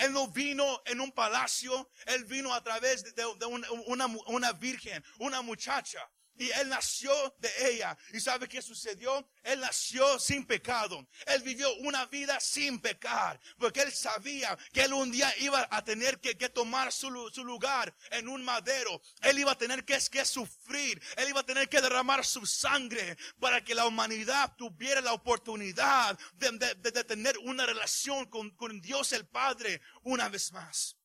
[0.00, 6.00] él, no vino en un palacio, él vino a través de, una, virgen, una muchacha.
[6.38, 7.98] Y él nació de ella.
[8.12, 9.28] ¿Y sabe qué sucedió?
[9.42, 11.08] Él nació sin pecado.
[11.26, 13.40] Él vivió una vida sin pecar.
[13.58, 18.28] Porque él sabía que él un día iba a tener que, tomar su, lugar en
[18.28, 19.02] un madero.
[19.22, 21.02] Él iba a tener que, sufrir.
[21.16, 26.16] Él iba a tener que derramar su sangre para que la humanidad tuviera la oportunidad
[26.34, 30.96] de, tener una relación con, con Dios el Padre una vez más.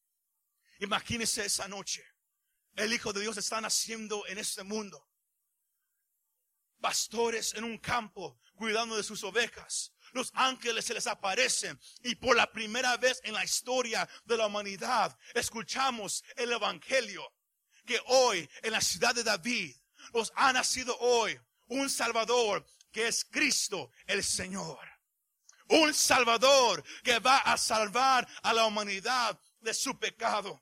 [0.80, 2.06] Imagínese esa noche.
[2.76, 5.08] El Hijo de Dios está naciendo en este mundo
[6.84, 9.94] pastores en un campo cuidando de sus ovejas.
[10.12, 14.48] Los ángeles se les aparecen y por la primera vez en la historia de la
[14.48, 17.24] humanidad escuchamos el Evangelio
[17.86, 19.74] que hoy en la ciudad de David
[20.14, 24.86] nos ha nacido hoy un Salvador que es Cristo el Señor.
[25.70, 30.62] Un Salvador que va a salvar a la humanidad de su pecado.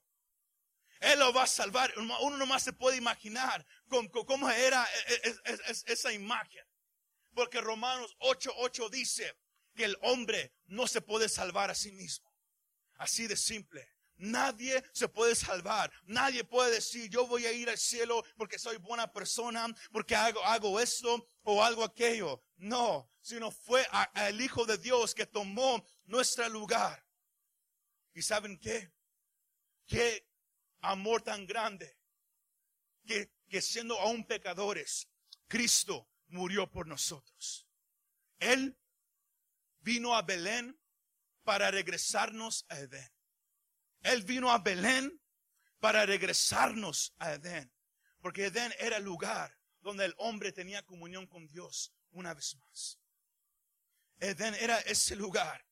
[0.99, 1.91] Él lo va a salvar.
[1.97, 3.65] Uno nomás se puede imaginar
[4.25, 6.65] cómo, era e, e, esa imagen.
[7.34, 9.38] Porque Romanos 8:8 dice
[9.75, 12.32] que el hombre no se puede salvar a sí mismo.
[12.95, 13.88] Así de simple.
[14.17, 15.91] Nadie se puede salvar.
[16.04, 20.80] Nadie puede decir, yo voy a ir al cielo porque soy buena persona, porque hago,
[20.80, 22.43] esto o algo aquello.
[22.58, 23.84] No, sino fue
[24.15, 27.04] el Hijo de Dios que tomó nuestro lugar.
[28.13, 28.93] ¿Y saben qué?
[29.88, 30.27] Que
[30.82, 31.97] amor tan grande
[33.08, 35.10] que, que siendo aún pecadores,
[35.50, 37.68] Cristo murió por nosotros.
[38.40, 38.80] Él
[39.82, 40.80] vino a Belén
[41.44, 43.12] para regresarnos a Edén.
[44.04, 45.22] Él vino a Belén
[45.82, 47.70] para regresarnos a Edén.
[48.22, 53.02] Porque Edén era el lugar donde el hombre tenía comunión con Dios una vez más.
[54.22, 55.68] Edén era ese lugar.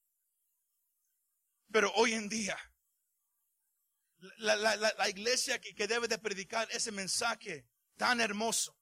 [1.71, 2.57] Pero hoy en día,
[4.37, 7.68] la, iglesia que, debe de predicar ese mensaje
[7.99, 8.79] tan hermoso,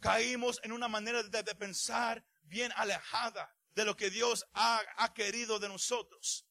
[0.00, 5.68] caímos en una manera de, pensar bien alejada de lo que Dios ha, querido de
[5.68, 6.48] nosotros.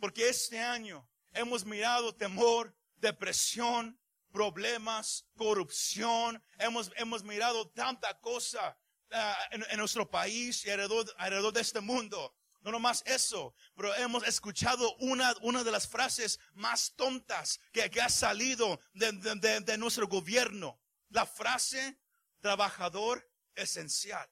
[0.00, 4.00] Porque este año hemos mirado temor, depresión,
[4.32, 6.42] problemas, corrupción.
[6.58, 8.78] Hemos, hemos mirado tanta cosa
[9.10, 12.34] ah, en, nuestro país y alrededor, de este mundo.
[12.64, 18.08] No nomás eso, pero hemos escuchado una, una de las frases más tontas que, ha
[18.08, 19.12] salido de,
[19.60, 20.80] de, nuestro gobierno.
[21.10, 22.00] La frase
[22.40, 24.26] trabajador esencial,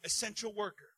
[0.00, 0.88] essential worker.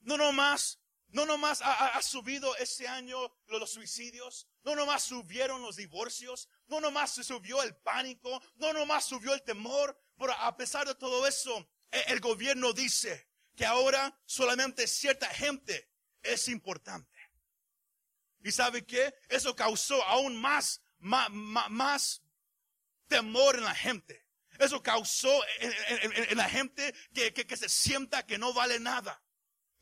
[0.00, 0.78] No nomás
[1.08, 7.12] no nomás ha, subido este año los, suicidios, no nomás subieron los divorcios, no nomás
[7.12, 12.02] subió el pánico, no nomás subió el temor, pero a pesar de todo eso, e,
[12.08, 15.90] el, gobierno dice que ahora solamente cierta gente
[16.22, 17.18] es importante.
[18.44, 19.14] ¿Y sabe qué?
[19.28, 22.22] Eso causó aún más, más,
[23.06, 24.26] temor en la gente.
[24.58, 29.22] Eso causó en, la gente que, que se sienta que no vale nada.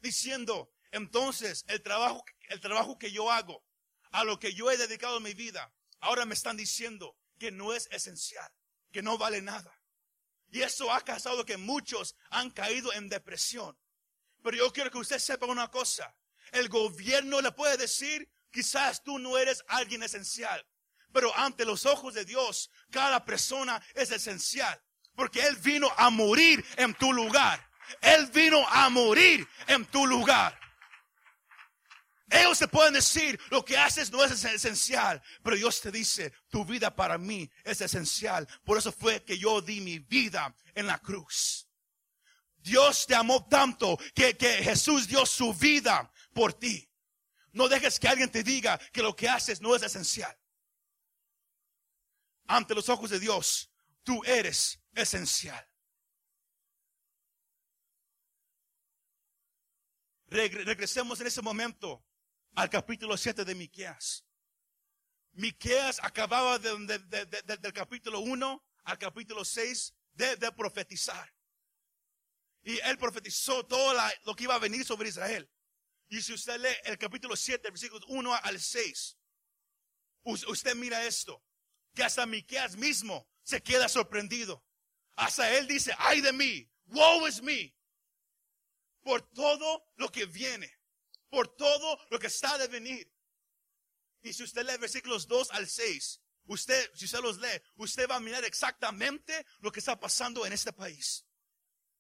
[0.01, 3.65] Diciendo, entonces, el trabajo, el trabajo que yo hago,
[4.11, 7.89] a lo que yo he dedicado mi vida, ahora me están diciendo que no es
[7.91, 8.51] esencial,
[8.93, 9.80] que no vale nada.
[10.51, 13.77] Y eso ha causado que muchos han caído en depresión.
[14.43, 16.15] Pero yo quiero que usted sepa una cosa.
[16.53, 20.67] El gobierno le puede decir, quizás tú no eres alguien esencial.
[21.13, 24.81] Pero ante los ojos de Dios, cada persona es esencial.
[25.15, 27.69] Porque Él vino a morir en tu lugar.
[28.01, 30.60] Él vino a morir en tu lugar.
[32.31, 36.65] Ellos te pueden decir, lo que haces no es esencial, pero Dios te dice, tu
[36.65, 38.47] vida para mí es esencial.
[38.65, 41.67] Por eso fue que yo di mi vida en la cruz.
[42.59, 46.89] Dios te amó tanto que, que Jesús dio su vida por ti.
[47.53, 50.39] No dejes que alguien te diga que lo que haces no es esencial.
[52.47, 53.73] Ante los ojos de Dios,
[54.05, 55.67] tú eres esencial.
[60.29, 62.05] Regresemos en ese momento
[62.55, 64.25] al capítulo 7 de Miqueas.
[65.33, 71.33] Miqueas acababa de, del capítulo 1 al capítulo 6 de, profetizar.
[72.63, 75.51] Y él profetizó todo lo que iba a venir sobre Israel.
[76.09, 79.17] Y si usted lee el capítulo 7, versículos 1 al 6,
[80.25, 81.43] usted mira esto,
[81.95, 84.65] que hasta Miqueas mismo se queda sorprendido.
[85.17, 87.75] Hasta él dice, ay de mí, woe is me,
[89.03, 90.80] por todo lo que viene
[91.31, 93.11] por todo lo que está de venir.
[94.23, 98.17] Y si usted lee versículos 2 al 6, usted, si usted los lee, usted va
[98.17, 101.25] a mirar exactamente lo que está pasando en este país.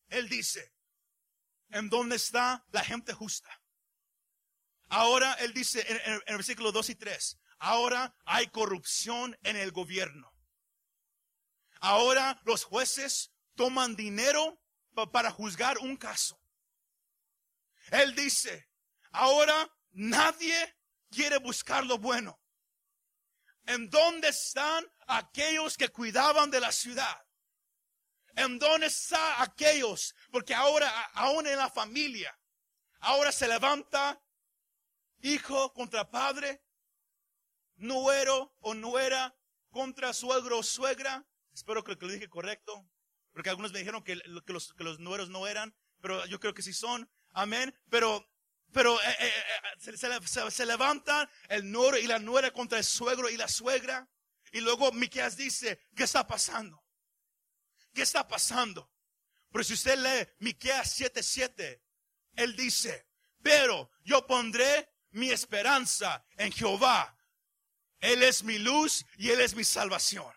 [0.08, 0.74] Él dice,
[1.70, 3.48] ¿en dónde está la gente justa?
[4.88, 10.34] Ahora, él dice en, el versículo 2 y 3, ahora hay corrupción en el gobierno.
[11.80, 14.60] Ahora los jueces toman dinero
[15.12, 16.38] para juzgar un caso.
[17.92, 18.69] Él dice,
[19.10, 20.76] Ahora nadie
[21.10, 22.40] quiere buscar lo bueno.
[23.66, 27.24] ¿En dónde están aquellos que cuidaban de la ciudad?
[28.36, 30.14] ¿En dónde están aquellos?
[30.30, 32.36] Porque ahora, aún en la familia,
[33.00, 34.20] ahora se levanta
[35.20, 36.62] hijo contra padre,
[37.76, 39.36] nuero o nuera
[39.70, 41.26] contra suegro o suegra.
[41.52, 42.88] Espero que lo dije correcto,
[43.32, 46.62] porque algunos me dijeron que, los, que los nueros no eran, pero yo creo que
[46.62, 47.10] sí son.
[47.32, 47.76] Amén.
[47.88, 48.29] Pero
[48.72, 49.32] pero eh, eh,
[49.86, 54.08] eh, se, levantan el nuero y la nuera contra el suegro y la suegra.
[54.52, 56.82] Y luego Miqueas dice, ¿qué está pasando?
[57.92, 58.90] ¿Qué está pasando?
[59.50, 61.80] Pero si usted lee Miqueas 7:7,
[62.36, 63.06] él dice,
[63.42, 67.16] pero yo pondré mi esperanza en Jehová.
[67.98, 70.32] Él es mi luz y él es mi salvación.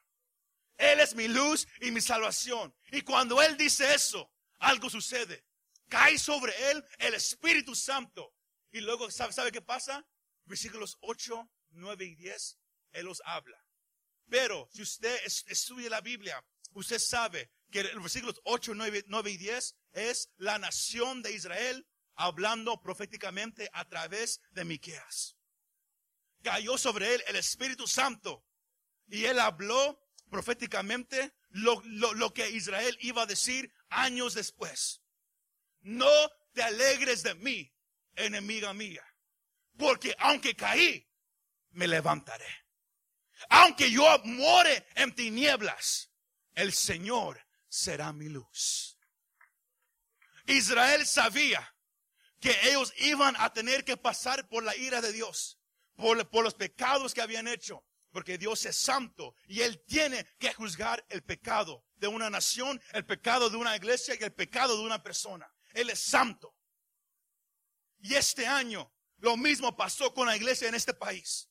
[0.78, 2.76] Él es mi luz y mi salvación.
[2.92, 5.46] Y cuando él dice eso, algo sucede
[5.94, 8.34] cae sobre él el Espíritu Santo.
[8.72, 10.04] Y luego, ¿sabe, sabe qué pasa?
[10.46, 12.58] Versículos 8, 9 y 10,
[12.94, 13.64] Él los habla.
[14.28, 19.38] Pero si usted estudia la Biblia, usted sabe que los versículos 8, 9, 9 y
[19.38, 25.38] 10 es la nación de Israel hablando proféticamente a través de Miqueas.
[26.42, 28.44] Cayó sobre él el Espíritu Santo
[29.08, 35.03] y él habló proféticamente lo, lo que Israel iba a decir años después.
[35.84, 36.12] No
[36.54, 37.70] te alegres de mí.
[38.16, 39.04] enemiga mía.
[39.78, 41.08] Porque aunque caí,
[41.72, 42.48] me levantaré.
[43.50, 46.12] Aunque yo more en tinieblas,
[46.54, 48.98] el Señor será mi luz.
[50.46, 51.76] Israel sabía
[52.40, 55.60] que ellos iban a tener que pasar por la ira de Dios,
[55.96, 61.06] por los pecados que habían hecho, porque Dios es santo y Él tiene que juzgar
[61.10, 65.02] el pecado de una nación, el pecado de una iglesia y el pecado de una
[65.02, 65.53] persona.
[65.74, 66.56] Él es santo.
[68.00, 71.50] Y este año lo mismo pasó con la iglesia en este país.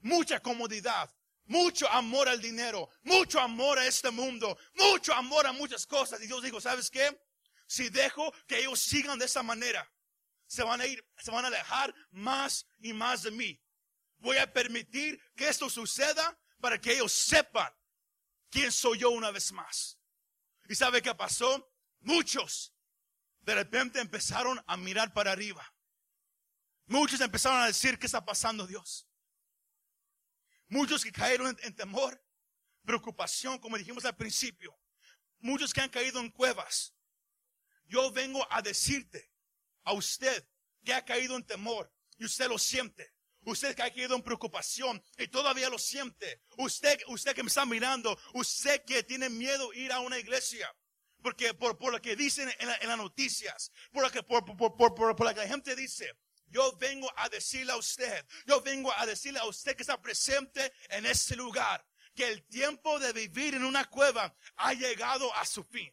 [0.00, 1.14] Mucha comodidad,
[1.44, 6.20] mucho amor al dinero, mucho amor a este mundo, mucho amor a muchas cosas.
[6.22, 7.20] Y Dios dijo, ¿sabes qué?
[7.66, 9.90] Si dejo que ellos sigan de esa manera,
[10.46, 13.62] se van a ir, se van a alejar más y más de mí.
[14.16, 17.72] Voy a permitir que esto suceda para que ellos sepan
[18.50, 19.98] quién soy yo una vez más.
[20.68, 21.70] ¿Y sabe qué pasó?
[22.00, 22.72] Muchos
[23.48, 25.74] de repente empezaron a mirar para arriba.
[26.84, 29.08] Muchos empezaron a decir, ¿qué está pasando Dios?
[30.68, 32.22] Muchos que cayeron en, temor,
[32.84, 34.78] preocupación, como dijimos al principio.
[35.38, 36.94] Muchos que han caído en cuevas.
[37.86, 39.32] Yo vengo a decirte
[39.84, 40.46] a usted
[40.84, 43.14] que ha caído en temor y usted lo siente.
[43.44, 46.42] Usted que ha caído en preocupación y todavía lo siente.
[46.58, 50.70] Usted, usted que me está mirando, usted que tiene miedo ir a una iglesia.
[51.22, 55.08] Porque por, por lo que dicen en, las noticias, por lo que, por, por, por,
[55.08, 56.12] lo que la gente dice,
[56.46, 60.72] yo vengo a decirle a usted, yo vengo a decirle a usted que está presente
[60.88, 65.64] en este lugar, que el tiempo de vivir en una cueva ha llegado a su
[65.64, 65.92] fin.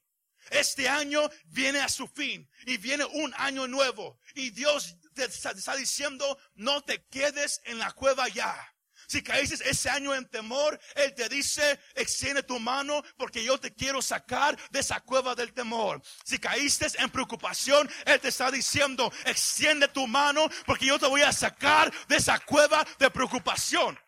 [0.51, 4.19] Este año viene a su fin y viene un año nuevo.
[4.35, 8.74] Y Dios te está diciendo, no te quedes en la cueva ya.
[9.07, 13.73] Si caíste ese año en temor, Él te dice, extiende tu mano porque yo te
[13.73, 16.01] quiero sacar de esa cueva del temor.
[16.23, 21.21] Si caíste en preocupación, Él te está diciendo, extiende tu mano porque yo te voy
[21.21, 23.99] a sacar de esa cueva de preocupación.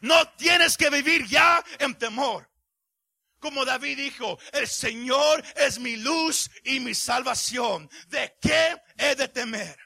[0.00, 2.48] No tienes que vivir ya en temor.
[3.38, 7.88] Como David dijo, el Señor es mi luz y mi salvación.
[8.08, 9.85] ¿De qué he de temer?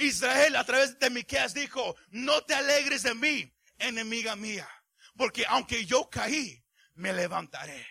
[0.00, 4.68] Israel a través de Miqueas dijo, no te alegres de mí, enemiga mía,
[5.16, 6.62] porque aunque yo caí,
[6.94, 7.86] me levantaré.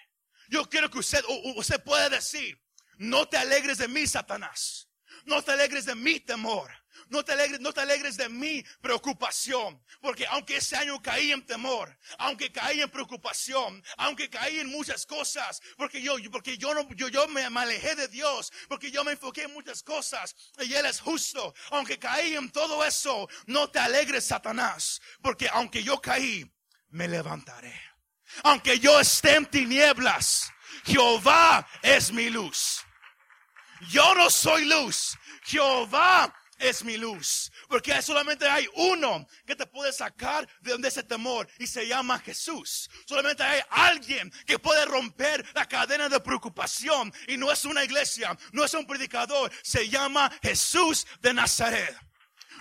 [0.49, 1.24] Yo quiero que usted,
[1.55, 2.60] usted pueda decir,
[2.97, 4.89] no te alegres de mí, Satanás.
[5.26, 6.72] No te alegres de mi temor.
[7.10, 9.84] No te alegres, no te alegres de mi preocupación.
[10.02, 15.06] Porque aunque ese año caí en temor, aunque caí en preocupación, aunque caí en muchas
[15.06, 19.14] cosas, porque yo, porque yo no, yo, yo me, alejé de Dios, porque yo me
[19.14, 21.54] enfoqué en muchas cosas y Él es justo.
[21.72, 25.02] Aunque caí en todo eso, no te alegres, Satanás.
[25.22, 26.50] Porque aunque yo caí,
[26.90, 27.80] me levantaré.
[28.44, 30.52] Aunque yo esté en tinieblas,
[30.86, 32.84] Jehová es mi luz.
[33.90, 35.18] Yo no soy luz.
[35.44, 37.51] Jehová es mi luz.
[37.68, 42.20] Porque solamente hay uno que te puede sacar de donde ese temor y se llama
[42.20, 42.89] Jesús.
[43.05, 48.38] Solamente hay alguien que puede romper la cadena de preocupación y no es una iglesia,
[48.51, 51.97] no es un predicador, se llama Jesús de Nazaret.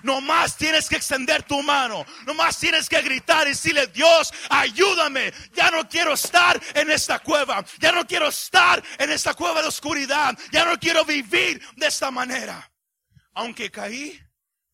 [0.03, 2.07] No más tienes que extender tu mano.
[2.27, 5.33] No más tienes que gritar y decirle, Dios, ayúdame.
[5.55, 7.65] Ya no quiero estar en esta cueva.
[7.79, 10.39] Ya no quiero estar en esta cueva de oscuridad.
[10.53, 12.71] Ya no quiero vivir de esta manera.
[13.39, 14.21] Aunque caí,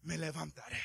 [0.01, 0.83] me levantaré.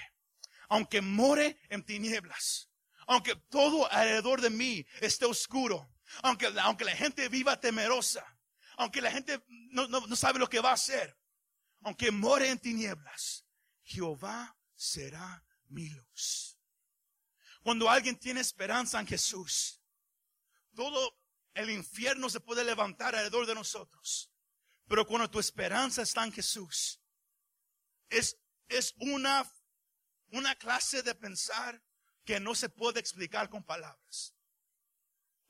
[0.67, 2.69] Aunque more en tinieblas.
[3.07, 5.89] Aunque todo alrededor de mí esté oscuro.
[6.21, 8.37] Aunque, aunque la gente viva temerosa.
[8.75, 11.17] Aunque la gente no, no sabe lo que va a hacer.
[11.83, 13.45] Aunque more en tinieblas.
[13.81, 16.57] Jehová será mi luz.
[17.63, 19.81] Cuando alguien tiene esperanza en Jesús,
[20.75, 21.17] todo
[21.53, 24.33] el infierno se puede levantar alrededor de nosotros.
[24.85, 26.98] Pero cuando tu esperanza está en Jesús,
[28.09, 28.37] es,
[28.67, 29.49] es una,
[30.31, 31.81] una clase de pensar
[32.25, 34.35] que no se puede explicar con palabras.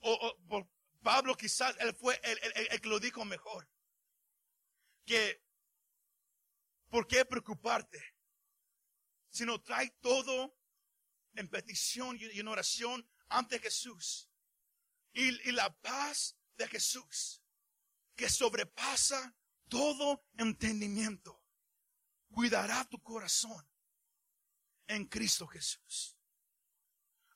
[0.02, 0.38] O,
[1.02, 2.40] Pablo quizás él fue el,
[2.72, 3.70] el, que lo dijo mejor.
[5.06, 5.42] Que,
[6.90, 8.02] ¿por qué preocuparte?
[9.30, 10.58] Sino trae todo
[11.36, 14.30] en petición y en oración ante Jesús.
[15.14, 17.42] Y, y la paz de Jesús,
[18.16, 19.36] que sobrepasa
[19.70, 21.39] todo entendimiento
[22.32, 23.68] cuidará tu corazón
[24.88, 26.18] en Cristo Jesús.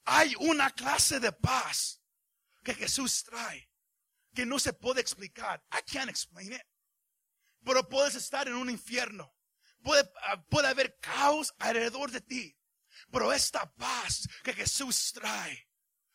[0.06, 2.02] Hay una clase de paz
[2.64, 3.70] que Jesús trae
[4.34, 5.64] que no se puede explicar.
[5.72, 6.64] I can't explain it.
[7.64, 9.34] Pero puedes estar en un infierno.
[9.82, 12.58] Puede, ah, puede haber caos alrededor de ti.
[13.12, 15.70] Pero esta paz que Jesús trae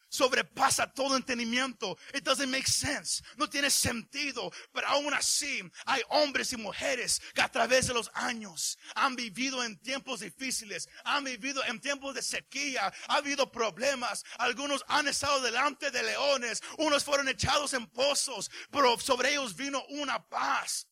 [0.09, 1.97] sobrepasa todo entendimiento.
[2.15, 3.23] It doesn't make sense.
[3.37, 4.51] No tiene sentido.
[4.73, 9.63] Pero aún así, hay hombres y mujeres que a través de los años han vivido
[9.65, 14.25] en tiempos difíciles, han vivido en tiempos de sequía, ha habido problemas.
[14.39, 19.85] Algunos han estado delante de leones, unos fueron echados en pozos, pero sobre ellos vino
[19.89, 20.89] una paz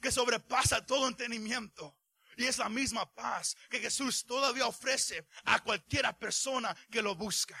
[0.00, 1.96] que sobrepasa todo entendimiento.
[2.36, 7.58] Y es la misma paz que Jesús todavía ofrece a cualquiera persona que lo busca.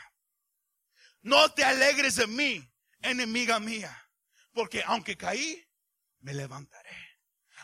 [1.22, 4.10] No te alegres de mí, enemiga mía,
[4.52, 5.64] porque aunque caí,
[6.20, 6.96] me levantaré.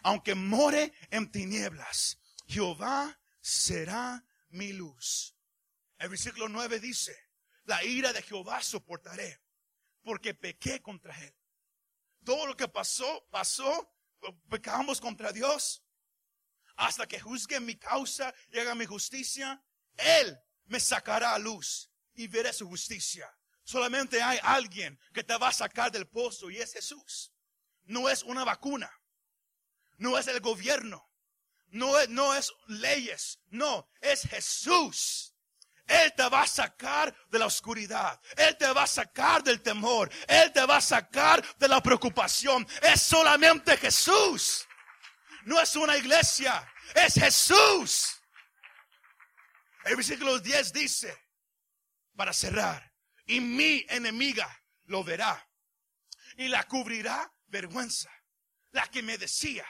[0.03, 5.37] Aunque more en tinieblas, Jehová será mi luz.
[5.99, 7.17] El versículo 9 dice,
[7.65, 9.41] la ira de Jehová soportaré,
[10.03, 11.35] porque pequé contra él.
[12.25, 13.95] Todo lo que pasó, pasó,
[14.49, 15.85] pecamos contra Dios
[16.77, 19.63] hasta que juzgue mi causa y haga mi justicia,
[19.97, 23.33] Él me sacará a luz y veré su justicia.
[23.65, 27.33] Solamente hay alguien que te va a sacar del pozo y es Jesús.
[27.85, 28.91] No es una vacuna,
[29.97, 31.11] no es el gobierno,
[31.69, 35.35] no es, no es leyes, no, es Jesús.
[35.87, 38.19] Él te va a sacar de la oscuridad.
[38.37, 40.11] Él te va a sacar del temor.
[40.27, 42.67] Él te va a sacar de la preocupación.
[42.81, 44.67] Es solamente Jesús
[45.45, 48.21] no es una iglesia, es Jesús.
[49.85, 51.17] El versículo 10 dice,
[52.17, 52.93] para cerrar,
[53.27, 55.51] y mi enemiga lo verá
[56.37, 58.11] y la cubrirá vergüenza.
[58.73, 59.65] La que me decía,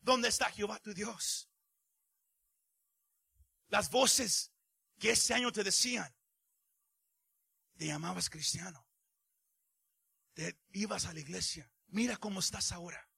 [0.00, 1.50] ¿dónde está Jehová tu Dios?
[3.68, 4.52] Las voces
[4.98, 6.14] que ese año te decían,
[7.76, 8.86] te llamabas cristiano,
[10.34, 13.08] te ibas a la iglesia, mira cómo estás ahora.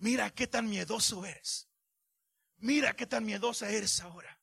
[0.00, 1.68] Mira qué tan miedoso eres.
[2.56, 4.40] Mira qué tan miedosa eres ahora.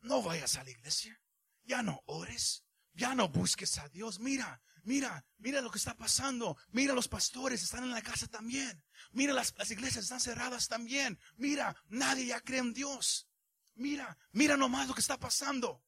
[0.00, 1.20] No vayas a la iglesia.
[1.62, 2.64] Ya no ores.
[3.00, 4.20] Ya no busques a Dios.
[4.20, 6.58] Mira, mira, mira lo que está pasando.
[6.68, 8.84] Mira, los pastores están en la casa también.
[9.12, 11.18] Mira, las, iglesias están cerradas también.
[11.38, 13.26] Mira, nadie ya cree en Dios.
[13.72, 15.82] Mira, mira nomás lo que está pasando.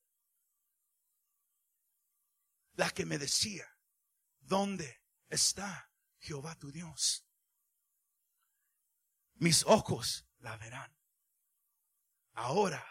[2.76, 3.66] La que me decía,
[4.40, 7.26] ¿dónde está Jehová tu Dios?
[9.34, 10.96] mis ojos la verán.
[12.32, 12.82] Ahora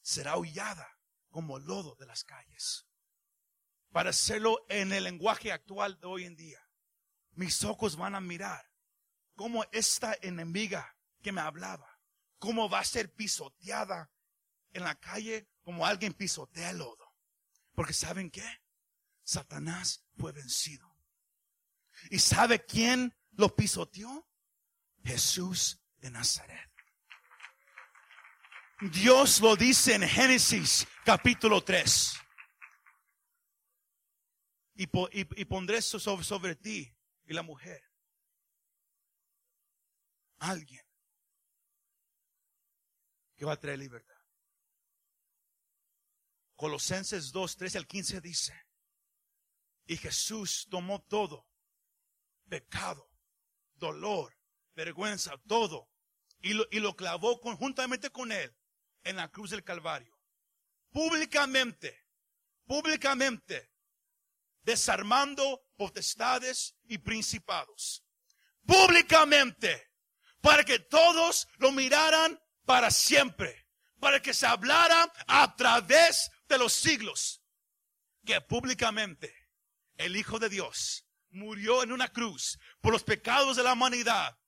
[0.00, 0.86] será hollada
[1.30, 2.86] como lodo de las calles.
[3.94, 6.58] Para hacerlo en el lenguaje actual de hoy en día,
[7.34, 8.68] mis ojos van a mirar
[9.36, 12.00] cómo esta enemiga que me hablaba,
[12.40, 14.10] cómo va a ser pisoteada
[14.72, 17.14] en la calle como alguien pisotea el lodo.
[17.72, 18.44] Porque ¿saben qué?
[19.22, 20.92] Satanás fue vencido.
[22.10, 24.28] ¿Y sabe quién lo pisoteó?
[25.04, 26.68] Jesús de Nazaret.
[28.90, 32.23] Dios lo dice en Génesis capítulo 3.
[34.74, 34.86] Y,
[35.44, 36.92] pondré sobre, sobre ti
[37.26, 37.82] y la mujer.
[40.38, 40.84] Alguien
[43.36, 44.14] que va a traer libertad.
[46.56, 48.54] Colosenses 2, 13 al 15 dice,
[49.86, 51.46] y Jesús tomó todo,
[52.48, 53.10] pecado,
[53.74, 54.36] dolor,
[54.74, 55.90] vergüenza, todo,
[56.40, 58.54] y lo, clavó conjuntamente con él
[59.02, 60.14] en la cruz del Calvario.
[60.90, 62.06] Públicamente,
[62.66, 63.70] públicamente,
[64.64, 68.04] desarmando potestades y principados.
[68.66, 69.90] Públicamente,
[70.40, 73.66] para que todos lo miraran para siempre,
[74.00, 77.42] para que se hablara a través de los siglos,
[78.24, 79.34] que públicamente
[79.96, 84.38] el Hijo de Dios murió en una cruz por los pecados de la humanidad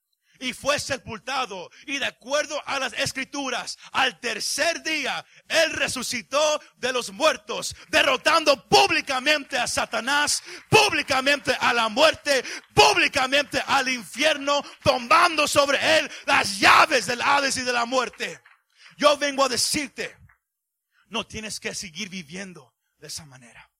[0.40, 1.70] y fue sepultado.
[1.86, 8.68] Y de acuerdo a las escrituras, al tercer día, Él resucitó de los muertos, derrotando
[8.68, 17.06] públicamente a Satanás, públicamente a la muerte, públicamente al infierno, tomando sobre Él las llaves
[17.06, 18.40] del Hades y de la muerte.
[18.96, 20.16] Yo vengo a decirte,
[21.08, 23.70] no tienes que seguir viviendo de esa manera.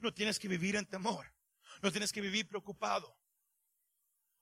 [0.00, 1.32] No tienes que vivir en temor.
[1.82, 3.16] No tienes que vivir preocupado.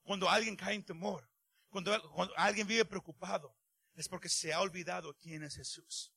[0.05, 1.27] Cuando alguien cae en temor,
[1.69, 1.91] cuando,
[2.37, 3.57] alguien vive preocupado,
[3.95, 6.13] es porque se ha olvidado quién es Jesús.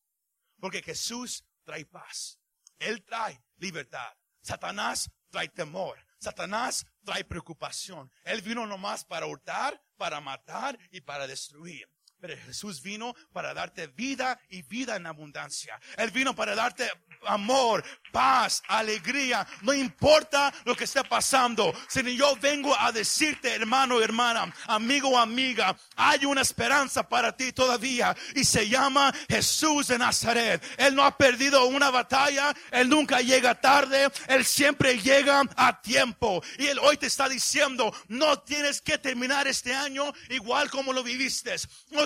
[0.60, 2.38] Porque Jesús trae paz.
[2.78, 4.12] Él trae libertad.
[4.42, 5.98] Satanás trae temor.
[6.20, 8.12] Satanás trae preocupación.
[8.24, 11.88] Él vino nomás para hurtar, para matar y para destruir.
[12.20, 15.80] Pero Jesús vino para darte vida y vida en abundancia.
[15.96, 16.90] Él vino para darte
[17.26, 19.46] amor, paz, alegría.
[19.62, 21.72] No importa lo que esté pasando.
[21.88, 28.16] Sino yo vengo a decirte, hermano, hermana, amigo, amiga, hay una esperanza para ti todavía.
[28.34, 30.62] Y se llama Jesús de Nazaret.
[30.76, 32.52] Él no ha perdido una batalla.
[32.72, 34.10] Él nunca llega tarde.
[34.26, 36.42] Él siempre llega a tiempo.
[36.58, 41.02] Y Él hoy te está diciendo, no tienes que terminar este año igual como lo
[41.02, 41.54] viviste.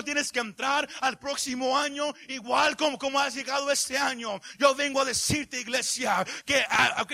[0.03, 4.39] Tienes que entrar al próximo año igual como, como has llegado este año.
[4.57, 6.65] Yo vengo a decirte, iglesia, que,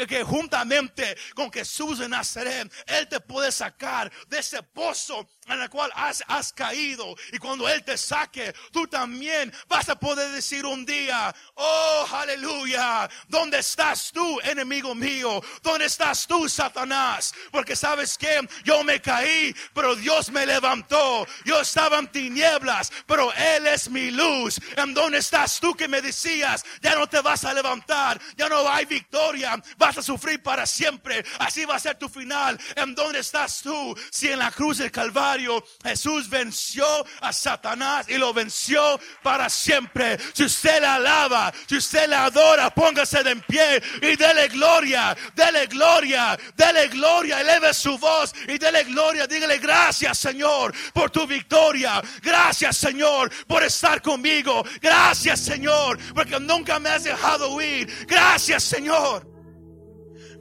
[0.07, 5.69] que, juntamente con Jesús de Nazaret, Él te puede sacar de ese pozo en el
[5.69, 7.15] cual has, has caído.
[7.31, 13.09] Y cuando Él te saque, tú también vas a poder decir un día, oh, aleluya,
[13.27, 15.41] ¿dónde estás tú, enemigo mío?
[15.61, 17.33] ¿Dónde estás tú, Satanás?
[17.51, 21.25] Porque sabes que yo me caí, pero Dios me levantó.
[21.45, 24.59] Yo estaba en tinieblas, pero Él es mi luz.
[24.75, 28.69] ¿En dónde estás tú que me decías, ya no te vas a levantar, ya no
[28.69, 31.25] hay victoria, vas a sufrir para siempre?
[31.39, 32.59] Así va a ser tu final.
[32.75, 33.97] ¿En dónde estás tú?
[34.11, 36.85] Si en la cruz del Calvario, Jesús venció
[37.21, 40.17] a Satanás y lo venció para siempre.
[40.33, 45.67] Si usted le alaba, si usted le adora, póngase de pie y dele gloria, dele
[45.67, 49.27] gloria, dele gloria, eleve su voz y dele gloria.
[49.27, 52.01] Dígale gracias, Señor, por tu victoria.
[52.21, 54.63] Gracias, Señor, por estar conmigo.
[54.81, 57.89] Gracias, Señor, porque nunca me has dejado huir.
[58.07, 59.27] Gracias, Señor.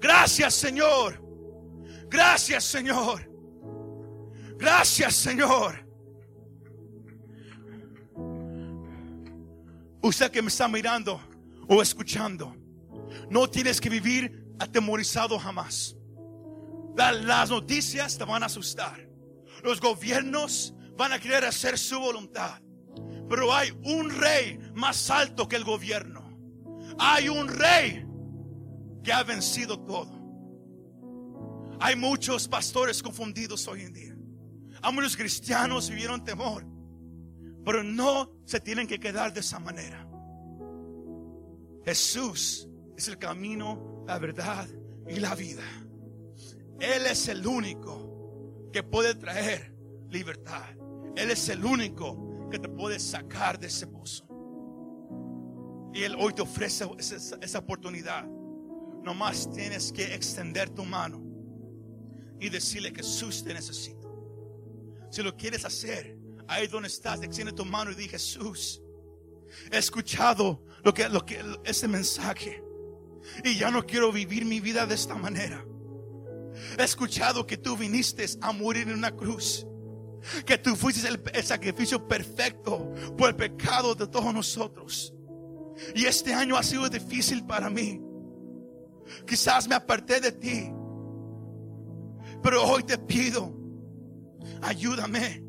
[0.00, 1.22] Gracias, Señor.
[2.08, 3.28] Gracias, Señor.
[4.56, 5.86] Gracias, Señor.
[10.00, 11.20] Usted que me está mirando
[11.68, 12.56] o escuchando,
[13.30, 15.96] no tienes que vivir atemorizado jamás.
[16.96, 19.08] Las noticias te van a asustar.
[19.62, 22.60] Los gobiernos van a querer hacer su voluntad.
[23.28, 26.28] Pero hay un rey más alto que el gobierno.
[26.98, 28.04] Hay un rey
[29.04, 30.18] que ha vencido todo.
[31.80, 34.16] Hay muchos pastores confundidos hoy en día.
[34.82, 36.66] A muchos cristianos vivieron temor,
[37.64, 40.04] pero no se tienen que quedar de esa manera.
[41.84, 44.68] Jesús es el camino, la verdad
[45.08, 45.62] y la vida.
[46.80, 49.74] Él es el único que puede traer
[50.10, 50.77] libertad.
[51.16, 54.26] Él es el único que te puede sacar de ese pozo.
[55.92, 58.26] Y Él hoy te ofrece esa, esa oportunidad.
[59.02, 61.22] Nomás tienes que extender tu mano
[62.40, 64.08] y decirle que Jesús te necesita.
[65.10, 68.82] Si lo quieres hacer, ahí donde estás, extiende tu mano y di Jesús.
[69.70, 72.62] He escuchado lo que, lo que, este mensaje.
[73.44, 75.64] Y ya no quiero vivir mi vida de esta manera.
[76.78, 79.66] He escuchado que tú viniste a morir en una cruz.
[80.44, 85.14] Que tú fuiste el, sacrificio perfecto por el pecado de todos nosotros.
[85.94, 88.00] Y este año ha sido difícil para mí.
[89.26, 90.72] Quizás me aparté de ti.
[92.42, 93.58] Pero hoy te pido
[94.62, 95.44] ayúdame.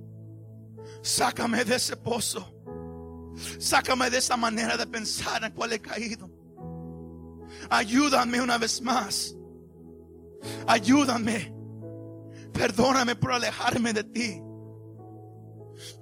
[1.01, 2.53] Sácame de ese pozo.
[3.57, 6.29] Sácame de esa manera de pensar en cual he caído.
[7.69, 9.35] Ayúdame una vez más.
[10.67, 11.53] Ayúdame.
[12.53, 14.41] Perdóname por alejarme de ti.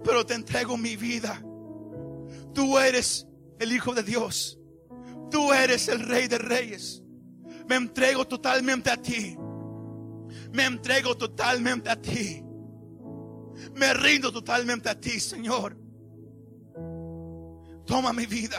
[0.04, 1.42] Pero te entrego mi vida.
[2.54, 3.28] Tú eres
[3.60, 4.60] el Hijo de Dios.
[5.30, 7.04] Tú eres el Rey de Reyes.
[7.68, 9.38] Me entrego totalmente a ti.
[10.54, 12.44] Me entrego totalmente a ti.
[13.76, 15.78] Me rindo totalmente a ti, Señor.
[17.86, 18.58] Toma mi vida.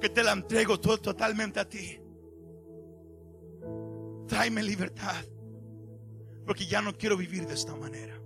[0.00, 1.98] Que te la entrego todo, totalmente a ti.
[4.28, 5.24] Tráeme libertad.
[6.44, 8.20] Porque ya no quiero vivir de esta manera.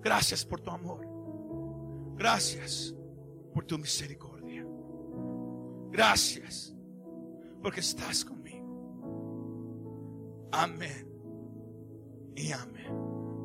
[0.00, 1.06] Gracias por tu amor.
[2.16, 2.94] Gracias
[3.52, 4.66] por tu misericordia.
[5.90, 6.74] Gracias
[7.62, 8.44] porque estás conmigo.
[10.52, 11.08] Amén
[12.36, 13.13] y amén.